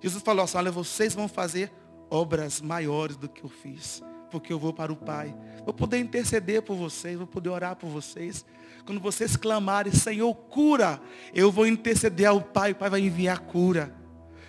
Jesus 0.00 0.22
falou 0.22 0.44
assim, 0.44 0.58
olha, 0.58 0.70
vocês 0.70 1.14
vão 1.14 1.26
fazer 1.26 1.72
obras 2.10 2.60
maiores 2.60 3.16
do 3.16 3.28
que 3.28 3.42
eu 3.42 3.48
fiz 3.48 4.02
porque 4.32 4.50
eu 4.50 4.58
vou 4.58 4.72
para 4.72 4.90
o 4.90 4.96
Pai. 4.96 5.36
Vou 5.62 5.74
poder 5.74 5.98
interceder 5.98 6.62
por 6.62 6.74
vocês, 6.74 7.18
vou 7.18 7.26
poder 7.26 7.50
orar 7.50 7.76
por 7.76 7.90
vocês. 7.90 8.44
Quando 8.86 9.00
vocês 9.00 9.36
clamarem, 9.36 9.92
Senhor, 9.92 10.34
cura, 10.34 11.00
eu 11.34 11.52
vou 11.52 11.66
interceder 11.66 12.26
ao 12.26 12.40
Pai, 12.40 12.72
o 12.72 12.74
Pai 12.74 12.88
vai 12.88 13.00
enviar 13.00 13.38
cura. 13.40 13.94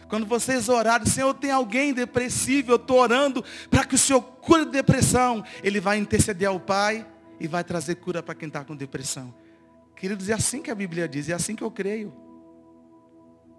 Quando 0.08 0.25
vocês 0.25 0.70
orarem, 0.70 1.06
Senhor, 1.06 1.34
tem 1.34 1.52
alguém 1.52 1.94
depressivo, 1.94 2.72
eu 2.72 2.78
estou 2.78 3.00
orando 3.00 3.44
para 3.70 3.84
que 3.84 3.96
o 3.96 3.98
Senhor 3.98 4.22
cure 4.22 4.66
depressão. 4.66 5.44
Ele 5.62 5.80
vai 5.80 5.98
interceder 5.98 6.48
ao 6.48 6.60
Pai 6.60 7.06
e 7.40 7.48
vai 7.48 7.63
trazer 7.63 7.96
cura 7.96 8.24
para 8.24 8.34
quem 8.34 8.48
está 8.48 8.63
com 8.63 8.75
depressão. 8.75 9.34
Queridos, 9.96 10.30
é 10.30 10.34
assim 10.34 10.62
que 10.62 10.72
a 10.72 10.75
Bíblia 10.75 11.08
diz, 11.08 11.30
é 11.30 11.34
assim 11.34 11.56
que 11.56 11.63
eu 11.63 11.70
creio. 11.70 12.13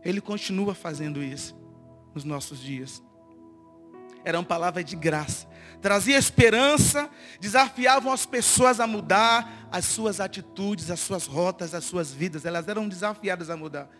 Ele 0.03 0.21
continua 0.21 0.75
fazendo 0.75 1.23
isso 1.23 1.57
nos 2.15 2.25
nossos 2.25 2.61
dias. 2.61 3.03
Eram 4.25 4.43
palavras 4.43 4.85
de 4.85 4.97
graça 4.97 5.47
trazia 5.85 6.17
esperança, 6.17 7.11
desafiavam 7.39 8.11
as 8.11 8.25
pessoas 8.25 8.81
a 8.81 8.87
mudar 8.87 9.69
as 9.71 9.85
suas 9.85 10.19
atitudes, 10.19 10.91
as 10.91 10.99
suas 10.99 11.27
rotas, 11.27 11.75
as 11.75 11.85
suas 11.85 12.11
vidas. 12.11 12.47
Elas 12.47 12.67
eram 12.69 12.89
desafiadas 12.89 13.51
a 13.51 13.57
mudar. 13.57 13.91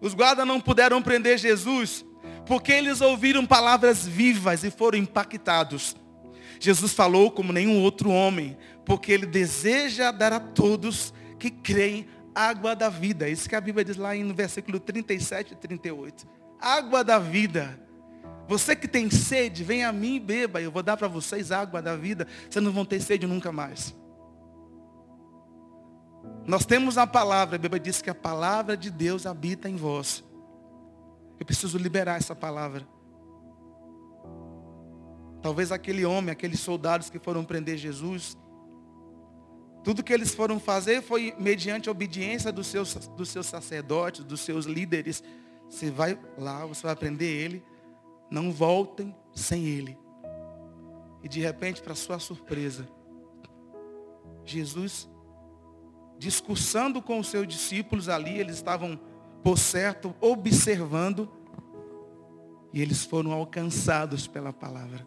Os 0.00 0.12
guardas 0.12 0.44
não 0.44 0.60
puderam 0.60 1.00
prender 1.00 1.38
Jesus 1.38 2.04
porque 2.44 2.72
eles 2.72 3.00
ouviram 3.00 3.46
palavras 3.46 4.04
vivas 4.04 4.64
e 4.64 4.72
foram 4.72 4.98
impactados. 4.98 5.94
Jesus 6.58 6.92
falou 6.92 7.30
como 7.30 7.52
nenhum 7.52 7.80
outro 7.80 8.10
homem, 8.10 8.58
porque 8.84 9.12
ele 9.12 9.26
deseja 9.26 10.10
dar 10.10 10.32
a 10.32 10.40
todos 10.40 11.14
que 11.38 11.48
creem 11.48 12.08
água 12.34 12.74
da 12.74 12.88
vida. 12.88 13.28
Isso 13.28 13.48
que 13.48 13.54
a 13.54 13.60
Bíblia 13.60 13.84
diz 13.84 13.96
lá 13.96 14.16
no 14.16 14.34
versículo 14.34 14.80
37 14.80 15.52
e 15.52 15.56
38. 15.56 16.26
Água 16.60 17.04
da 17.04 17.20
vida. 17.20 17.83
Você 18.46 18.76
que 18.76 18.86
tem 18.86 19.10
sede, 19.10 19.64
vem 19.64 19.84
a 19.84 19.92
mim 19.92 20.16
e 20.16 20.20
beba. 20.20 20.60
Eu 20.60 20.70
vou 20.70 20.82
dar 20.82 20.96
para 20.96 21.08
vocês 21.08 21.50
água 21.50 21.80
da 21.80 21.96
vida. 21.96 22.26
Vocês 22.48 22.62
não 22.62 22.72
vão 22.72 22.84
ter 22.84 23.00
sede 23.00 23.26
nunca 23.26 23.50
mais. 23.50 23.94
Nós 26.46 26.66
temos 26.66 26.98
a 26.98 27.06
palavra. 27.06 27.56
A 27.56 27.58
Bíblia 27.58 27.80
diz 27.80 28.02
que 28.02 28.10
a 28.10 28.14
palavra 28.14 28.76
de 28.76 28.90
Deus 28.90 29.24
habita 29.24 29.68
em 29.68 29.76
vós. 29.76 30.22
Eu 31.40 31.46
preciso 31.46 31.78
liberar 31.78 32.16
essa 32.16 32.34
palavra. 32.34 32.86
Talvez 35.40 35.72
aquele 35.72 36.04
homem, 36.04 36.30
aqueles 36.30 36.60
soldados 36.60 37.10
que 37.10 37.18
foram 37.18 37.44
prender 37.44 37.76
Jesus, 37.76 38.36
tudo 39.82 40.02
que 40.02 40.12
eles 40.12 40.34
foram 40.34 40.58
fazer 40.58 41.02
foi 41.02 41.34
mediante 41.38 41.88
a 41.88 41.92
obediência 41.92 42.50
dos 42.50 42.66
seus, 42.66 42.94
dos 42.94 43.28
seus 43.28 43.46
sacerdotes, 43.46 44.24
dos 44.24 44.40
seus 44.40 44.66
líderes. 44.66 45.22
Você 45.68 45.90
vai 45.90 46.18
lá, 46.38 46.64
você 46.66 46.86
vai 46.86 46.96
prender 46.96 47.28
ele 47.28 47.62
não 48.30 48.50
voltem 48.52 49.14
sem 49.32 49.66
Ele. 49.66 49.98
E 51.22 51.28
de 51.28 51.40
repente, 51.40 51.82
para 51.82 51.94
sua 51.94 52.18
surpresa, 52.18 52.88
Jesus 54.44 55.08
discursando 56.18 57.02
com 57.02 57.18
os 57.18 57.28
seus 57.28 57.46
discípulos 57.46 58.08
ali, 58.08 58.38
eles 58.38 58.56
estavam, 58.56 58.98
por 59.42 59.58
certo, 59.58 60.14
observando, 60.20 61.30
e 62.72 62.80
eles 62.80 63.04
foram 63.04 63.32
alcançados 63.32 64.26
pela 64.26 64.52
palavra. 64.52 65.06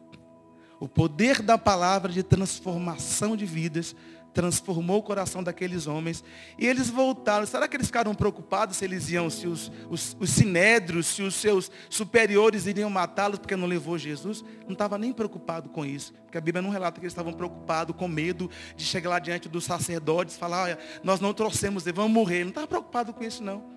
O 0.80 0.88
poder 0.88 1.42
da 1.42 1.58
palavra 1.58 2.12
de 2.12 2.22
transformação 2.22 3.36
de 3.36 3.46
vidas 3.46 3.96
transformou 4.38 5.00
o 5.00 5.04
coração 5.04 5.42
daqueles 5.42 5.88
homens. 5.88 6.24
E 6.60 6.68
eles 6.68 6.92
voltaram. 6.92 7.44
Será 7.48 7.68
que 7.68 7.76
eles 7.76 7.88
ficaram 7.88 8.14
preocupados 8.14 8.78
se 8.78 8.86
eles 8.86 9.10
iam, 9.10 9.32
se 9.32 9.48
os, 9.48 9.72
os, 9.90 10.16
os 10.20 10.30
sinédrios, 10.30 11.08
se 11.08 11.24
os 11.24 11.34
seus 11.34 11.72
superiores 11.90 12.68
iriam 12.68 12.88
matá-los 12.88 13.40
porque 13.40 13.56
não 13.56 13.66
levou 13.66 13.98
Jesus? 13.98 14.46
Não 14.66 14.74
estava 14.74 14.96
nem 14.96 15.12
preocupado 15.12 15.70
com 15.70 15.84
isso. 15.84 16.14
Porque 16.26 16.38
a 16.38 16.42
Bíblia 16.42 16.62
não 16.62 16.70
relata 16.70 17.00
que 17.00 17.06
eles 17.06 17.14
estavam 17.14 17.34
preocupados, 17.34 17.96
com 17.96 18.08
medo 18.08 18.48
de 18.76 18.86
chegar 18.86 19.10
lá 19.10 19.18
diante 19.18 19.50
dos 19.50 19.64
sacerdotes 19.64 20.38
falar, 20.38 20.66
olha, 20.66 20.80
nós 21.04 21.20
não 21.20 21.34
trouxemos, 21.34 21.84
vamos 21.86 22.12
morrer. 22.12 22.44
Não 22.44 22.50
estava 22.50 22.68
preocupado 22.68 23.14
com 23.14 23.24
isso, 23.24 23.42
não. 23.42 23.77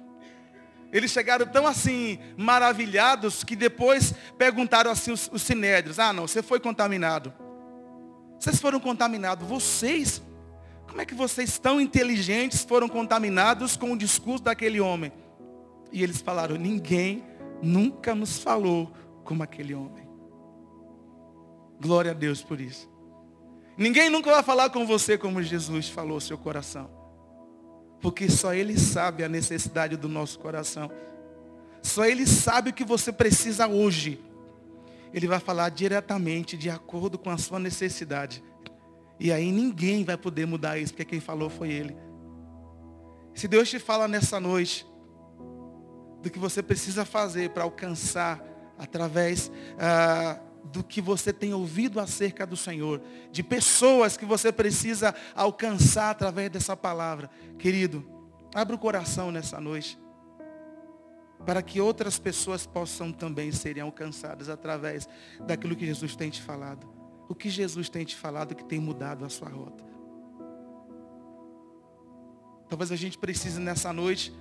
Eles 0.92 1.10
chegaram 1.10 1.46
tão 1.46 1.66
assim, 1.66 2.18
maravilhados, 2.36 3.44
que 3.44 3.54
depois 3.54 4.12
perguntaram 4.36 4.90
assim 4.90 5.12
os, 5.12 5.30
os 5.32 5.42
sinédrios, 5.42 5.98
ah 5.98 6.12
não, 6.12 6.26
você 6.26 6.42
foi 6.42 6.58
contaminado. 6.58 7.32
Vocês 8.38 8.60
foram 8.60 8.80
contaminados, 8.80 9.46
vocês 9.46 10.22
como 10.90 11.00
é 11.00 11.06
que 11.06 11.14
vocês 11.14 11.56
tão 11.56 11.80
inteligentes 11.80 12.64
foram 12.64 12.88
contaminados 12.88 13.76
com 13.76 13.92
o 13.92 13.96
discurso 13.96 14.42
daquele 14.42 14.80
homem? 14.80 15.12
E 15.92 16.02
eles 16.02 16.20
falaram, 16.20 16.56
ninguém 16.56 17.24
nunca 17.62 18.12
nos 18.12 18.38
falou 18.38 18.92
como 19.24 19.40
aquele 19.40 19.72
homem. 19.72 20.08
Glória 21.80 22.10
a 22.10 22.14
Deus 22.14 22.42
por 22.42 22.60
isso. 22.60 22.90
Ninguém 23.76 24.10
nunca 24.10 24.32
vai 24.32 24.42
falar 24.42 24.70
com 24.70 24.84
você 24.84 25.16
como 25.16 25.40
Jesus 25.40 25.88
falou 25.88 26.20
seu 26.20 26.36
coração. 26.36 26.90
Porque 28.00 28.28
só 28.30 28.54
Ele 28.54 28.78
sabe 28.78 29.22
a 29.24 29.28
necessidade 29.28 29.96
do 29.96 30.08
nosso 30.08 30.38
coração. 30.38 30.90
Só 31.82 32.04
Ele 32.04 32.26
sabe 32.26 32.70
o 32.70 32.72
que 32.72 32.84
você 32.84 33.12
precisa 33.12 33.66
hoje. 33.66 34.20
Ele 35.12 35.26
vai 35.26 35.40
falar 35.40 35.68
diretamente, 35.70 36.56
de 36.56 36.70
acordo 36.70 37.18
com 37.18 37.30
a 37.30 37.38
sua 37.38 37.58
necessidade. 37.58 38.42
E 39.18 39.32
aí 39.32 39.52
ninguém 39.52 40.04
vai 40.04 40.16
poder 40.16 40.46
mudar 40.46 40.78
isso, 40.78 40.92
porque 40.92 41.04
quem 41.04 41.20
falou 41.20 41.50
foi 41.50 41.70
Ele. 41.70 41.96
Se 43.34 43.46
Deus 43.46 43.68
te 43.68 43.78
fala 43.78 44.08
nessa 44.08 44.40
noite 44.40 44.86
do 46.22 46.30
que 46.30 46.38
você 46.38 46.62
precisa 46.62 47.04
fazer 47.04 47.50
para 47.50 47.64
alcançar 47.64 48.42
através 48.78 49.50
ah, 49.78 50.38
do 50.64 50.84
que 50.84 51.00
você 51.00 51.32
tem 51.32 51.54
ouvido 51.54 51.98
acerca 51.98 52.46
do 52.46 52.56
Senhor, 52.56 53.00
de 53.32 53.42
pessoas 53.42 54.16
que 54.16 54.24
você 54.24 54.52
precisa 54.52 55.14
alcançar 55.34 56.10
através 56.10 56.50
dessa 56.50 56.76
palavra, 56.76 57.30
querido, 57.58 58.04
abra 58.54 58.76
o 58.76 58.78
coração 58.78 59.30
nessa 59.30 59.60
noite 59.60 59.98
para 61.44 61.62
que 61.62 61.80
outras 61.80 62.18
pessoas 62.18 62.66
possam 62.66 63.10
também 63.10 63.50
serem 63.50 63.82
alcançadas 63.82 64.50
através 64.50 65.08
daquilo 65.46 65.74
que 65.74 65.86
Jesus 65.86 66.14
tem 66.14 66.28
te 66.28 66.42
falado 66.42 67.00
o 67.30 67.34
que 67.34 67.48
Jesus 67.48 67.88
tem 67.88 68.04
te 68.04 68.16
falado 68.16 68.56
que 68.56 68.64
tem 68.64 68.80
mudado 68.80 69.24
a 69.24 69.28
sua 69.28 69.48
rota. 69.48 69.84
Talvez 72.68 72.90
a 72.90 72.96
gente 72.96 73.16
precise 73.16 73.60
nessa 73.60 73.92
noite 73.92 74.34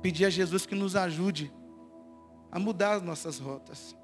pedir 0.00 0.26
a 0.26 0.30
Jesus 0.30 0.64
que 0.64 0.76
nos 0.76 0.94
ajude 0.94 1.52
a 2.52 2.60
mudar 2.60 2.92
as 2.92 3.02
nossas 3.02 3.40
rotas. 3.40 3.96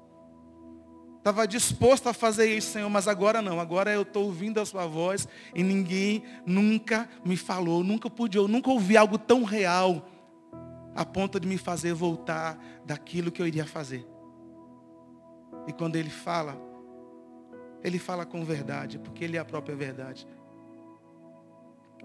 Estava 1.23 1.47
disposto 1.47 2.09
a 2.09 2.13
fazer 2.13 2.53
isso, 2.53 2.73
Senhor, 2.73 2.89
mas 2.89 3.07
agora 3.07 3.41
não. 3.41 3.59
Agora 3.59 3.89
eu 3.93 4.01
estou 4.01 4.25
ouvindo 4.25 4.59
a 4.59 4.65
sua 4.65 4.85
voz 4.85 5.25
e 5.55 5.63
ninguém 5.63 6.23
nunca 6.45 7.09
me 7.23 7.37
falou, 7.37 7.81
nunca 7.81 8.09
pude, 8.09 8.37
eu 8.37 8.47
nunca 8.47 8.69
ouvi 8.69 8.97
algo 8.97 9.17
tão 9.17 9.43
real 9.43 10.05
a 10.93 11.05
ponto 11.05 11.39
de 11.39 11.47
me 11.47 11.57
fazer 11.57 11.93
voltar 11.93 12.61
daquilo 12.85 13.31
que 13.31 13.41
eu 13.41 13.47
iria 13.47 13.65
fazer. 13.65 14.05
E 15.65 15.71
quando 15.71 15.95
ele 15.95 16.09
fala, 16.09 16.57
ele 17.83 17.99
fala 17.99 18.25
com 18.25 18.43
verdade, 18.45 18.97
porque 18.97 19.23
Ele 19.23 19.35
é 19.35 19.39
a 19.39 19.45
própria 19.45 19.75
verdade. 19.75 20.25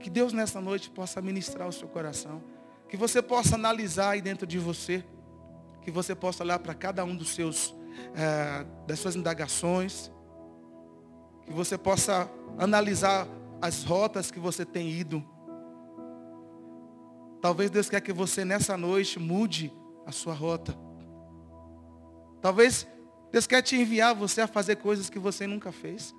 Que 0.01 0.11
Deus 0.11 0.33
nessa 0.33 0.61
noite 0.61 0.91
possa 0.91 1.23
ministrar 1.23 1.69
o 1.69 1.73
seu 1.73 1.89
coração. 1.89 2.43
Que 2.89 2.97
você 2.97 3.23
possa 3.23 3.55
analisar 3.55 4.11
aí 4.11 4.21
dentro 4.21 4.47
de 4.47 4.59
você. 4.59 5.05
Que 5.83 5.91
você 5.91 6.15
possa 6.15 6.43
olhar 6.43 6.59
para 6.59 6.75
cada 6.75 7.05
um 7.05 7.15
dos 7.15 7.31
seus, 7.31 7.75
é, 8.15 8.65
das 8.87 8.99
suas 8.99 9.17
indagações. 9.17 10.11
Que 11.45 11.53
você 11.53 11.79
possa 11.79 12.31
analisar 12.59 13.27
as 13.61 13.85
rotas 13.85 14.31
que 14.31 14.39
você 14.39 14.65
tem 14.65 14.91
ido. 14.91 15.25
Talvez 17.41 17.71
Deus 17.71 17.89
quer 17.89 18.01
que 18.01 18.13
você 18.13 18.45
nessa 18.45 18.77
noite 18.77 19.19
mude 19.19 19.73
a 20.07 20.13
sua 20.13 20.35
rota. 20.35 20.77
Talvez 22.41 22.87
Deus 23.31 23.47
quer 23.47 23.63
te 23.63 23.77
enviar 23.77 24.15
você 24.15 24.41
a 24.41 24.47
fazer 24.47 24.77
coisas 24.77 25.11
que 25.11 25.19
você 25.19 25.47
nunca 25.47 25.71
fez. 25.71 26.15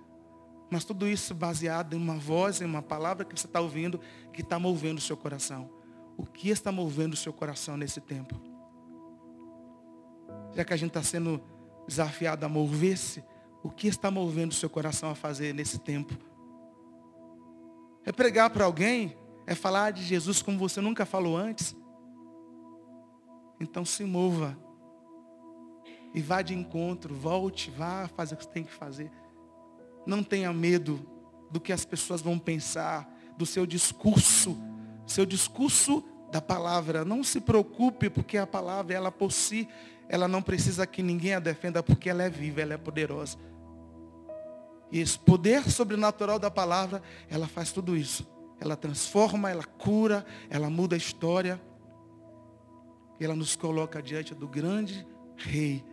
Mas 0.70 0.86
tudo 0.86 1.08
isso 1.08 1.34
baseado 1.34 1.96
em 1.96 1.98
uma 1.98 2.15
voz, 2.15 2.62
em 2.62 2.65
uma 2.65 2.82
palavra 2.82 3.26
que 3.26 3.38
você 3.38 3.48
está 3.48 3.60
ouvindo, 3.60 4.00
que 4.32 4.42
está 4.42 4.60
movendo 4.60 5.00
o 5.00 5.02
seu 5.02 5.18
coração. 5.18 5.70
O 6.15 6.26
que 6.26 6.50
está 6.50 6.72
movendo 6.72 7.13
o 7.13 7.18
seu 7.18 7.34
coração 7.34 7.76
nesse 7.76 8.00
tempo? 8.00 8.39
Já 10.54 10.63
que 10.63 10.74
a 10.74 10.78
gente 10.78 10.89
está 10.89 11.02
sendo 11.02 11.42
desafiado 11.89 12.45
a 12.45 12.49
mover-se, 12.49 13.23
o 13.62 13.69
que 13.69 13.88
está 13.88 14.10
movendo 14.10 14.52
o 14.52 14.56
seu 14.56 14.69
coração 14.69 15.10
a 15.10 15.15
fazer 15.15 15.54
nesse 15.54 15.80
tempo? 15.80 16.17
É 18.06 18.12
pregar 18.12 18.49
para 18.52 18.63
alguém? 18.63 19.17
É 19.45 19.54
falar 19.54 19.91
de 19.91 20.04
Jesus 20.04 20.41
como 20.41 20.58
você 20.58 20.80
nunca 20.80 21.06
falou 21.06 21.36
antes? 21.36 21.75
Então 23.60 23.84
se 23.84 24.06
mova 24.06 24.58
e 26.13 26.21
vá 26.21 26.41
de 26.41 26.56
encontro, 26.56 27.13
volte, 27.13 27.69
vá 27.71 28.08
fazer 28.08 28.36
o 28.36 28.38
que 28.38 28.43
você 28.45 28.49
tem 28.49 28.63
que 28.63 28.71
fazer. 28.71 29.12
Não 30.06 30.23
tenha 30.23 30.54
medo 30.54 31.06
do 31.52 31.60
que 31.60 31.73
as 31.73 31.84
pessoas 31.84 32.21
vão 32.21 32.39
pensar, 32.39 33.12
do 33.38 33.45
seu 33.45 33.65
discurso, 33.65 34.58
seu 35.06 35.25
discurso 35.25 36.04
da 36.32 36.41
palavra. 36.41 37.04
Não 37.04 37.23
se 37.23 37.41
preocupe, 37.41 38.10
porque 38.10 38.38
a 38.38 38.47
palavra, 38.47 38.95
ela 38.95 39.12
por 39.12 39.32
si, 39.32 39.67
ela 40.10 40.28
não 40.28 40.41
precisa 40.41 40.88
que 40.88 41.04
ninguém 41.04 41.36
a 41.36 41.39
defenda, 41.39 41.84
porque 41.84 42.10
ela 42.10 42.24
é 42.24 42.30
viva, 42.30 42.62
ela 42.62 42.74
é 42.74 42.78
poderosa. 42.78 43.38
E 44.91 45.00
esse 45.00 45.19
poder 45.19 45.69
sobrenatural 45.69 46.39
da 46.39 46.50
palavra, 46.50 47.02
ela 47.30 47.48
faz 47.48 47.72
tudo 47.72 47.95
isso. 47.95 48.28
Ela 48.60 48.76
transforma, 48.76 49.52
ela 49.52 49.63
cura, 49.63 50.26
ela 50.50 50.67
muda 50.67 50.95
a 50.95 50.98
história. 50.98 51.62
E 53.19 53.24
ela 53.24 53.36
nos 53.36 53.56
coloca 53.56 54.02
diante 54.02 54.34
do 54.34 54.48
grande 54.48 55.08
rei 55.38 55.86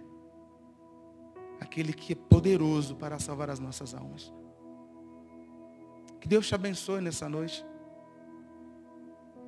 aquele 1.61 1.93
que 1.93 2.13
é 2.13 2.17
poderoso 2.17 2.97
para 2.97 3.19
salvar 3.19 3.51
as 3.51 3.59
nossas 3.59 3.95
almas. 3.95 4.33
Que 6.21 6.29
Deus 6.29 6.47
te 6.47 6.55
abençoe 6.55 7.01
nessa 7.01 7.29
noite. 7.29 7.65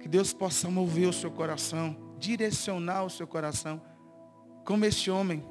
Que 0.01 0.09
Deus 0.09 0.33
possa 0.33 0.69
mover 0.71 1.09
o 1.09 1.13
seu 1.13 1.31
coração, 1.31 1.97
direcionar 2.19 3.05
o 3.05 3.11
seu 3.11 3.27
coração, 3.27 3.81
como 4.69 4.85
este 4.85 5.11
homem, 5.11 5.43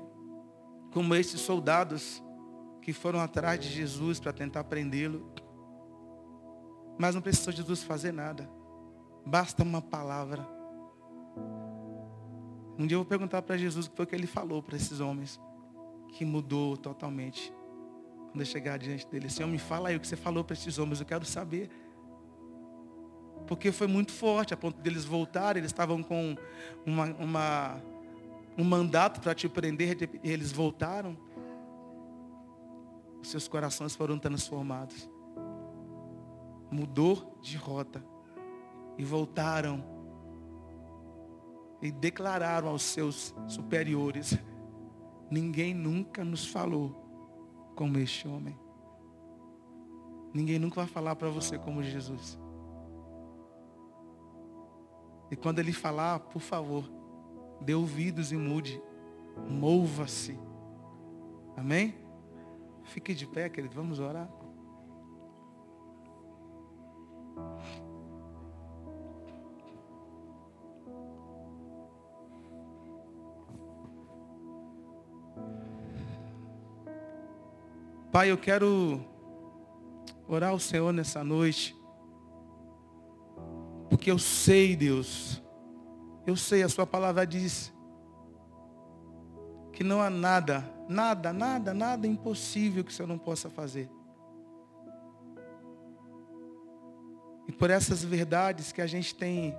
como 0.94 1.16
esses 1.16 1.42
soldados 1.42 2.24
que 2.84 2.94
foram 2.94 3.20
atrás 3.20 3.60
de 3.60 3.68
Jesus 3.68 4.20
para 4.20 4.32
tentar 4.32 4.64
prendê-lo. 4.66 5.34
Mas 7.00 7.16
não 7.16 7.22
precisou 7.24 7.52
Jesus 7.52 7.82
fazer 7.82 8.12
nada. 8.12 8.48
Basta 9.26 9.64
uma 9.64 9.82
palavra. 9.82 10.48
Um 12.78 12.86
dia 12.86 12.94
eu 12.94 13.00
vou 13.00 13.08
perguntar 13.08 13.42
para 13.42 13.58
Jesus 13.58 13.88
o 13.88 13.90
que 13.90 13.98
foi 13.98 14.06
que 14.06 14.14
ele 14.14 14.28
falou 14.28 14.62
para 14.62 14.76
esses 14.76 15.00
homens 15.00 15.42
que 16.10 16.24
mudou 16.24 16.78
totalmente. 16.78 17.52
Quando 18.30 18.42
eu 18.42 18.46
chegar 18.46 18.78
diante 18.78 19.08
dele, 19.08 19.32
Senhor, 19.32 19.50
me 19.50 19.58
fala 19.58 19.90
aí 19.90 19.96
o 19.96 20.00
que 20.00 20.08
você 20.08 20.16
falou 20.16 20.44
para 20.44 20.54
esses 20.54 20.78
homens, 20.78 21.00
eu 21.00 21.08
quero 21.08 21.26
saber. 21.26 21.72
Porque 23.48 23.72
foi 23.72 23.88
muito 23.88 24.12
forte, 24.12 24.54
a 24.54 24.58
ponto 24.58 24.80
deles 24.80 25.06
voltarem, 25.06 25.62
eles 25.62 25.72
estavam 25.72 26.04
com 26.04 26.38
uma, 26.86 27.06
uma 27.16 27.97
um 28.58 28.64
mandato 28.64 29.22
para 29.22 29.36
te 29.36 29.48
prender, 29.48 30.10
e 30.24 30.32
eles 30.32 30.52
voltaram. 30.52 31.18
Seus 33.22 33.48
corações 33.48 33.96
foram 33.96 34.18
transformados. 34.18 35.10
Mudou 36.72 37.38
de 37.42 37.58
rota. 37.58 38.04
E 38.98 39.04
voltaram. 39.04 39.84
E 41.82 41.92
declararam 41.92 42.70
aos 42.70 42.82
seus 42.82 43.36
superiores 43.48 44.38
Ninguém 45.30 45.74
nunca 45.74 46.24
nos 46.24 46.48
falou 46.48 46.96
como 47.76 47.98
este 47.98 48.28
homem. 48.28 48.58
Ninguém 50.34 50.58
nunca 50.58 50.76
vai 50.76 50.88
falar 50.88 51.16
para 51.16 51.30
você 51.30 51.58
como 51.58 51.84
Jesus. 51.84 52.40
E 55.30 55.36
quando 55.36 55.60
ele 55.60 55.74
falar, 55.74 56.20
por 56.20 56.42
favor, 56.42 56.90
Dê 57.62 57.74
ouvidos 57.74 58.32
e 58.32 58.38
mude. 58.38 58.82
Mova-se. 59.50 60.40
Amém? 61.56 61.96
Fique 62.84 63.14
de 63.14 63.28
pé, 63.28 63.50
querido. 63.50 63.76
Vamos 63.76 64.00
orar. 64.00 64.30
Pai, 78.12 78.32
eu 78.32 78.38
quero 78.38 79.00
orar 80.28 80.50
ao 80.50 80.58
Senhor 80.58 80.92
nessa 80.92 81.24
noite, 81.24 81.76
porque 83.90 84.10
eu 84.10 84.18
sei, 84.18 84.76
Deus, 84.76 85.40
eu 86.28 86.36
sei, 86.36 86.62
a 86.62 86.70
sua 86.70 86.86
palavra 86.86 87.26
diz 87.26 87.74
que 89.72 89.84
não 89.84 90.02
há 90.02 90.10
nada, 90.10 90.64
nada, 90.88 91.34
nada, 91.34 91.74
nada 91.74 92.06
impossível 92.06 92.84
que 92.84 92.92
o 92.92 92.94
Senhor 92.94 93.08
não 93.08 93.18
possa 93.18 93.50
fazer. 93.50 93.90
E 97.48 97.52
por 97.52 97.70
essas 97.70 98.04
verdades 98.04 98.72
que 98.72 98.82
a 98.82 98.88
gente 98.88 99.16
tem 99.16 99.58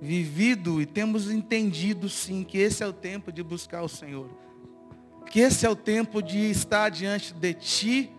vivido 0.00 0.80
e 0.80 0.86
temos 0.86 1.30
entendido 1.30 2.08
sim 2.08 2.42
que 2.42 2.58
esse 2.58 2.82
é 2.82 2.86
o 2.86 2.92
tempo 2.92 3.30
de 3.30 3.42
buscar 3.42 3.82
o 3.82 3.88
Senhor. 3.88 4.30
Que 5.30 5.40
esse 5.40 5.64
é 5.64 5.70
o 5.70 5.76
tempo 5.76 6.20
de 6.20 6.50
estar 6.50 6.88
diante 6.88 7.32
de 7.32 7.54
Ti 7.54 8.12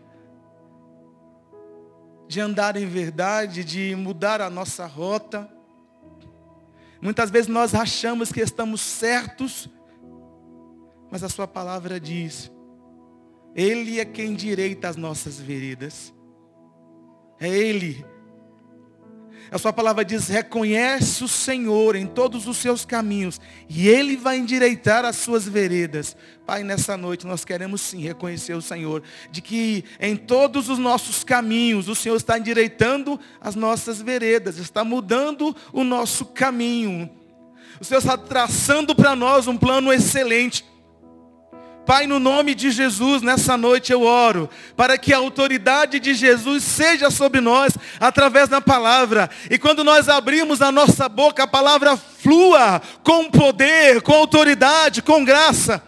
de 2.34 2.42
andar 2.42 2.76
em 2.76 2.88
verdade, 2.88 3.64
de 3.64 3.96
mudar 3.96 4.42
a 4.42 4.50
nossa 4.50 4.88
rota. 4.88 5.53
Muitas 7.04 7.30
vezes 7.30 7.50
nós 7.50 7.76
achamos 7.76 8.32
que 8.32 8.40
estamos 8.40 8.80
certos, 8.80 9.70
mas 11.12 11.22
a 11.22 11.28
sua 11.28 11.46
palavra 11.46 12.00
diz, 12.00 12.50
Ele 13.54 14.00
é 14.00 14.06
quem 14.06 14.34
direita 14.34 14.88
as 14.88 14.96
nossas 14.96 15.38
veredas. 15.38 16.14
É 17.42 17.50
Ele 17.50 18.06
a 19.52 19.58
sua 19.58 19.72
palavra 19.72 20.04
diz: 20.04 20.28
reconhece 20.28 21.24
o 21.24 21.28
Senhor 21.28 21.96
em 21.96 22.06
todos 22.06 22.48
os 22.48 22.58
seus 22.58 22.86
caminhos, 22.86 23.40
e 23.70 23.88
Ele 23.88 24.18
vai 24.18 24.38
endireitar 24.38 25.06
as 25.06 25.18
suas 25.18 25.48
veredas. 25.48 26.16
Pai, 26.46 26.64
nessa 26.64 26.98
noite 26.98 27.26
nós 27.26 27.46
queremos 27.46 27.82
sim 27.82 28.02
reconhecer 28.02 28.54
o 28.54 28.62
Senhor, 28.62 29.04
de 29.32 29.42
que 29.42 29.86
em 30.00 30.16
todos 30.16 30.70
os 30.70 30.78
nossos 30.78 31.24
caminhos 31.24 31.88
o 31.88 31.96
Senhor 31.96 32.16
está 32.16 32.38
endireitando 32.38 33.20
as 33.40 33.56
nossas 33.56 34.02
veredas, 34.02 34.58
está 34.58 34.84
mudando 34.84 35.56
o 35.72 35.84
nosso 35.84 36.26
caminho. 36.26 37.10
O 37.80 37.86
Senhor 37.86 38.00
está 38.00 38.18
traçando 38.18 38.96
para 38.96 39.16
nós 39.16 39.48
um 39.48 39.58
plano 39.58 39.92
excelente. 39.92 40.66
Pai, 41.86 42.08
no 42.08 42.18
nome 42.18 42.56
de 42.56 42.72
Jesus, 42.72 43.22
nessa 43.22 43.58
noite 43.58 43.92
eu 43.92 44.04
oro 44.04 44.50
para 44.76 44.98
que 44.98 45.14
a 45.14 45.18
autoridade 45.18 46.00
de 46.00 46.14
Jesus 46.14 46.64
seja 46.64 47.12
sobre 47.12 47.42
nós 47.42 47.74
através 48.00 48.48
da 48.48 48.62
palavra. 48.62 49.30
E 49.50 49.58
quando 49.58 49.84
nós 49.84 50.08
abrimos 50.08 50.62
a 50.62 50.72
nossa 50.72 51.10
boca, 51.10 51.44
a 51.44 51.48
palavra 51.48 51.98
flua 51.98 52.82
com 53.04 53.30
poder, 53.30 54.02
com 54.02 54.14
autoridade, 54.14 55.02
com 55.02 55.26
graça. 55.26 55.84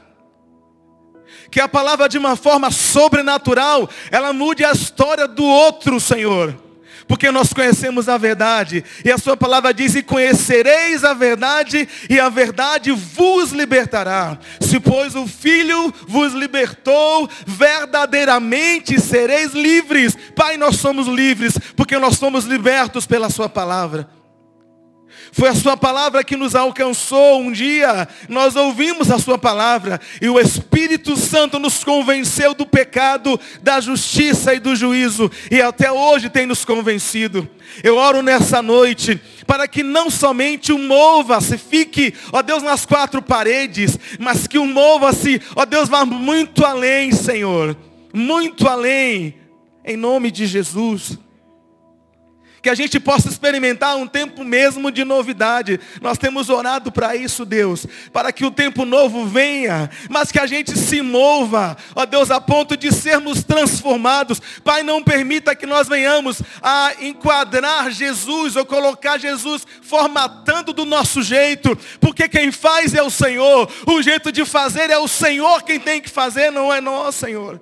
Que 1.50 1.62
a 1.62 1.68
palavra 1.68 2.10
de 2.10 2.18
uma 2.18 2.36
forma 2.36 2.72
sobrenatural, 2.72 3.90
ela 4.12 4.34
mude 4.34 4.66
a 4.66 4.74
história 4.74 5.28
do 5.28 5.46
outro, 5.46 6.00
Senhor 6.02 6.65
porque 7.08 7.32
nós 7.32 7.54
conhecemos 7.54 8.10
a 8.10 8.18
verdade. 8.18 8.84
E 9.04 9.12
a 9.12 9.18
sua 9.18 9.38
palavra 9.38 9.74
diz: 9.74 9.96
E 9.96 10.04
conhecereis 10.04 11.04
a 11.04 11.14
verdade, 11.14 11.88
e 12.10 12.20
a 12.20 12.30
verdade 12.30 12.92
vos 12.92 13.52
libertará. 13.52 14.38
Se, 14.60 14.80
pois, 14.80 15.16
o 15.16 15.28
Filho 15.28 15.94
vos 16.08 16.34
libertou, 16.34 17.30
verdadeiramente 17.46 19.00
sereis 19.00 19.54
livres. 19.54 20.18
Pai, 20.36 20.58
nós 20.58 20.78
somos 20.78 21.08
livres, 21.08 21.58
porque 21.76 21.98
nós 21.98 22.18
somos 22.18 22.46
libertos 22.46 23.06
pela 23.06 23.30
Sua 23.30 23.50
palavra. 23.50 24.10
Foi 25.36 25.50
a 25.50 25.54
sua 25.54 25.76
palavra 25.76 26.24
que 26.24 26.38
nos 26.38 26.56
alcançou 26.56 27.42
um 27.42 27.52
dia. 27.52 28.08
Nós 28.30 28.56
ouvimos 28.56 29.12
a 29.12 29.20
sua 29.20 29.38
palavra 29.38 30.00
e 30.22 30.30
o 30.30 30.40
Espírito 30.40 31.18
Santo 31.18 31.60
nos 31.60 31.84
convenceu 31.84 32.54
do 32.54 32.66
pecado, 32.66 33.38
da 33.62 33.82
justiça 33.82 34.54
e 34.54 34.62
do 34.62 34.74
juízo 34.78 35.30
e 35.52 35.62
até 35.62 35.92
hoje 35.92 36.30
tem 36.30 36.46
nos 36.46 36.64
convencido. 36.64 37.50
Eu 37.84 37.98
oro 37.98 38.22
nessa 38.22 38.62
noite 38.62 39.22
para 39.46 39.68
que 39.68 39.84
não 39.84 40.10
somente 40.10 40.72
o 40.72 40.80
mova-se, 40.80 41.58
fique, 41.58 42.14
ó 42.32 42.42
Deus, 42.42 42.64
nas 42.64 42.86
quatro 42.86 43.22
paredes, 43.22 44.00
mas 44.18 44.48
que 44.48 44.58
o 44.58 44.66
mova-se, 44.66 45.42
ó 45.54 45.66
Deus, 45.66 45.90
vá 45.90 46.06
muito 46.06 46.64
além, 46.64 47.12
Senhor, 47.12 47.76
muito 48.14 48.70
além, 48.70 49.36
em 49.84 49.98
nome 49.98 50.32
de 50.32 50.46
Jesus 50.46 51.20
que 52.66 52.70
a 52.72 52.74
gente 52.74 53.00
possa 53.00 53.30
experimentar 53.30 53.96
um 53.96 54.08
tempo 54.08 54.44
mesmo 54.44 54.90
de 54.90 55.06
novidade. 55.06 55.80
Nós 56.02 56.18
temos 56.18 56.50
orado 56.50 56.92
para 56.92 57.16
isso, 57.16 57.46
Deus, 57.46 57.86
para 58.12 58.32
que 58.32 58.44
o 58.44 58.50
tempo 58.50 58.86
novo 58.86 59.28
venha, 59.28 59.88
mas 60.10 60.32
que 60.32 60.40
a 60.40 60.48
gente 60.48 60.76
se 60.76 61.00
mova, 61.00 61.78
ó 61.94 62.08
Deus, 62.08 62.32
a 62.32 62.42
ponto 62.42 62.76
de 62.76 62.92
sermos 62.92 63.44
transformados. 63.44 64.42
Pai, 64.64 64.82
não 64.82 65.04
permita 65.04 65.56
que 65.56 65.68
nós 65.68 65.88
venhamos 65.88 66.42
a 66.60 66.92
enquadrar 67.02 67.92
Jesus 67.92 68.56
ou 68.56 68.66
colocar 68.66 69.20
Jesus 69.20 69.64
formatando 69.84 70.74
do 70.74 70.86
nosso 70.86 71.22
jeito, 71.22 71.78
porque 72.02 72.28
quem 72.28 72.52
faz 72.52 72.96
é 72.96 73.04
o 73.04 73.12
Senhor, 73.12 73.72
o 73.86 74.02
jeito 74.02 74.32
de 74.32 74.44
fazer 74.44 74.90
é 74.90 74.98
o 74.98 75.08
Senhor 75.08 75.62
quem 75.62 75.80
tem 75.80 76.02
que 76.02 76.10
fazer, 76.10 76.52
não 76.52 76.74
é 76.74 76.82
nós, 76.82 77.14
Senhor. 77.14 77.62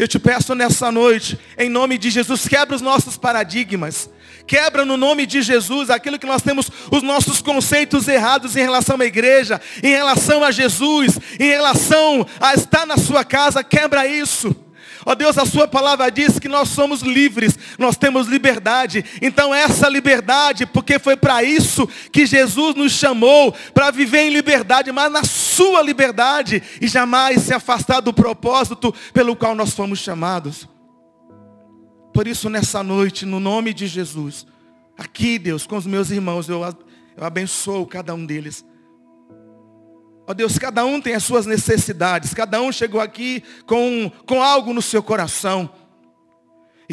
Eu 0.00 0.08
te 0.08 0.18
peço 0.18 0.54
nessa 0.54 0.90
noite, 0.90 1.38
em 1.58 1.68
nome 1.68 1.98
de 1.98 2.08
Jesus, 2.08 2.48
quebra 2.48 2.74
os 2.74 2.80
nossos 2.80 3.18
paradigmas. 3.18 4.08
Quebra 4.46 4.82
no 4.82 4.96
nome 4.96 5.26
de 5.26 5.42
Jesus 5.42 5.90
aquilo 5.90 6.18
que 6.18 6.26
nós 6.26 6.40
temos, 6.40 6.70
os 6.90 7.02
nossos 7.02 7.42
conceitos 7.42 8.08
errados 8.08 8.56
em 8.56 8.60
relação 8.60 8.98
à 8.98 9.04
igreja, 9.04 9.60
em 9.82 9.90
relação 9.90 10.42
a 10.42 10.50
Jesus, 10.50 11.18
em 11.38 11.50
relação 11.50 12.26
a 12.40 12.54
estar 12.54 12.86
na 12.86 12.96
sua 12.96 13.26
casa. 13.26 13.62
Quebra 13.62 14.06
isso. 14.06 14.56
Ó 15.04 15.12
oh 15.12 15.14
Deus, 15.14 15.36
a 15.36 15.44
sua 15.44 15.68
palavra 15.68 16.10
diz 16.10 16.38
que 16.38 16.48
nós 16.48 16.70
somos 16.70 17.02
livres, 17.02 17.58
nós 17.78 17.96
temos 17.98 18.26
liberdade. 18.26 19.04
Então 19.20 19.54
essa 19.54 19.86
liberdade, 19.86 20.64
porque 20.64 20.98
foi 20.98 21.16
para 21.16 21.42
isso 21.42 21.86
que 22.10 22.24
Jesus 22.24 22.74
nos 22.74 22.92
chamou, 22.92 23.54
para 23.74 23.90
viver 23.90 24.20
em 24.20 24.30
liberdade, 24.30 24.90
mas 24.92 25.12
na 25.12 25.24
sua 25.24 25.49
liberdade 25.82 26.62
e 26.80 26.88
jamais 26.88 27.42
se 27.42 27.54
afastar 27.54 28.00
do 28.00 28.12
propósito 28.12 28.94
pelo 29.12 29.34
qual 29.36 29.54
nós 29.54 29.72
fomos 29.72 29.98
chamados. 29.98 30.68
Por 32.12 32.26
isso 32.26 32.50
nessa 32.50 32.82
noite, 32.82 33.24
no 33.24 33.40
nome 33.40 33.72
de 33.72 33.86
Jesus, 33.86 34.46
aqui 34.98 35.38
Deus, 35.38 35.66
com 35.66 35.76
os 35.76 35.86
meus 35.86 36.10
irmãos, 36.10 36.48
eu, 36.48 36.62
eu 37.16 37.24
abençoo 37.24 37.86
cada 37.86 38.14
um 38.14 38.26
deles. 38.26 38.64
Ó 40.26 40.34
Deus, 40.34 40.58
cada 40.58 40.84
um 40.84 41.00
tem 41.00 41.14
as 41.14 41.24
suas 41.24 41.46
necessidades, 41.46 42.34
cada 42.34 42.60
um 42.60 42.70
chegou 42.70 43.00
aqui 43.00 43.42
com, 43.66 44.10
com 44.26 44.42
algo 44.42 44.72
no 44.72 44.82
seu 44.82 45.02
coração. 45.02 45.70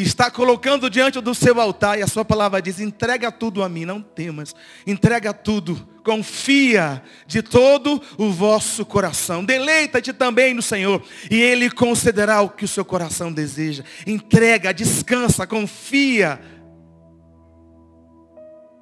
Está 0.01 0.29
colocando 0.29 0.91
diante 0.91 1.19
do 1.19 1.33
seu 1.33 1.60
altar, 1.60 1.97
e 1.97 2.03
a 2.03 2.07
sua 2.07 2.23
palavra 2.23 2.62
diz: 2.62 2.79
entrega 2.79 3.31
tudo 3.31 3.63
a 3.63 3.67
mim, 3.67 3.83
não 3.83 3.99
temas, 3.99 4.53
entrega 4.86 5.33
tudo, 5.33 5.89
confia 6.03 7.01
de 7.25 7.41
todo 7.41 7.99
o 8.15 8.31
vosso 8.31 8.86
coração, 8.86 9.43
deleita-te 9.43 10.13
também 10.13 10.53
no 10.53 10.62
Senhor, 10.62 11.01
e 11.31 11.41
Ele 11.41 11.71
concederá 11.71 12.41
o 12.41 12.49
que 12.49 12.63
o 12.63 12.67
seu 12.67 12.86
coração 12.86 13.33
deseja. 13.33 13.83
Entrega, 14.05 14.71
descansa, 14.71 15.47
confia. 15.47 16.39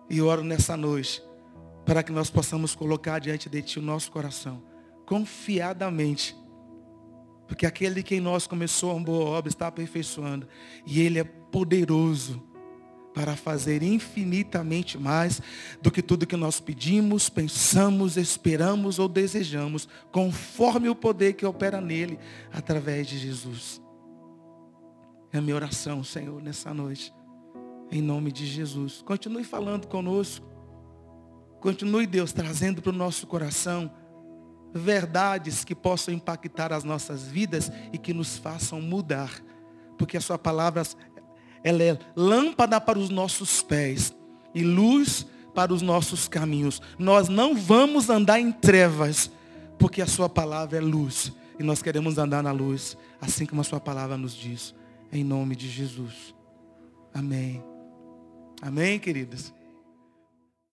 E 0.10 0.22
oro 0.22 0.44
nessa 0.44 0.76
noite 0.76 1.24
para 1.86 2.04
que 2.04 2.12
nós 2.12 2.30
possamos 2.30 2.76
colocar 2.76 3.20
diante 3.20 3.48
de 3.48 3.62
Ti 3.62 3.80
o 3.80 3.82
nosso 3.82 4.12
coração, 4.12 4.62
confiadamente, 5.06 6.36
porque 7.48 7.66
aquele 7.66 8.02
que 8.02 8.16
em 8.16 8.20
nós 8.20 8.48
começou 8.48 8.96
uma 8.96 9.04
boa 9.04 9.26
obra 9.26 9.50
está 9.50 9.68
aperfeiçoando, 9.68 10.48
e 10.86 11.02
Ele 11.02 11.20
é 11.20 11.24
poderoso 11.24 12.42
para 13.14 13.34
fazer 13.34 13.82
infinitamente 13.82 14.98
mais 14.98 15.42
do 15.82 15.90
que 15.90 16.02
tudo 16.02 16.28
que 16.28 16.36
nós 16.36 16.60
pedimos, 16.60 17.30
pensamos, 17.30 18.18
esperamos 18.18 19.00
ou 19.00 19.08
desejamos, 19.08 19.88
conforme 20.12 20.90
o 20.90 20.96
poder 20.96 21.34
que 21.34 21.46
opera 21.46 21.80
nele, 21.80 22.20
através 22.52 23.08
de 23.08 23.18
Jesus. 23.18 23.82
É 25.32 25.38
a 25.38 25.42
minha 25.42 25.56
oração, 25.56 26.04
Senhor, 26.04 26.42
nessa 26.42 26.74
noite. 26.74 27.14
Em 27.90 28.02
nome 28.02 28.32
de 28.32 28.46
Jesus. 28.46 29.02
Continue 29.02 29.44
falando 29.44 29.88
conosco. 29.88 30.46
Continue, 31.62 32.06
Deus, 32.06 32.34
trazendo 32.34 32.82
para 32.82 32.92
o 32.92 32.96
nosso 32.96 33.26
coração 33.28 33.92
verdades 34.76 35.64
que 35.64 35.74
possam 35.74 36.14
impactar 36.14 36.74
as 36.74 36.84
nossas 36.84 37.24
vidas 37.24 37.72
e 37.94 37.98
que 37.98 38.14
nos 38.14 38.38
façam 38.38 38.82
mudar. 38.82 39.32
Porque 39.98 40.18
a 40.18 40.22
sua 40.22 40.38
palavra, 40.38 40.84
ela 41.64 41.82
é 41.82 41.98
lâmpada 42.16 42.80
para 42.82 43.00
os 43.00 43.10
nossos 43.10 43.64
pés 43.64 44.14
e 44.54 44.64
luz 44.64 45.26
para 45.54 45.74
os 45.74 45.82
nossos 45.82 46.28
caminhos. 46.28 46.82
Nós 47.00 47.30
não 47.30 47.56
vamos 47.56 48.10
andar 48.10 48.40
em 48.42 48.52
trevas, 48.52 49.32
porque 49.80 50.02
a 50.02 50.08
sua 50.08 50.28
palavra 50.28 50.78
é 50.78 50.82
luz. 50.82 51.32
E 51.58 51.64
nós 51.64 51.82
queremos 51.82 52.18
andar 52.18 52.44
na 52.44 52.52
luz, 52.52 52.98
assim 53.22 53.46
como 53.46 53.62
a 53.62 53.64
sua 53.64 53.80
palavra 53.80 54.18
nos 54.18 54.36
diz. 54.36 54.76
Em 55.10 55.24
nome 55.24 55.56
de 55.56 55.70
Jesus. 55.70 56.36
Amém. 57.14 57.64
Amém, 58.62 59.00
queridos. 59.00 59.54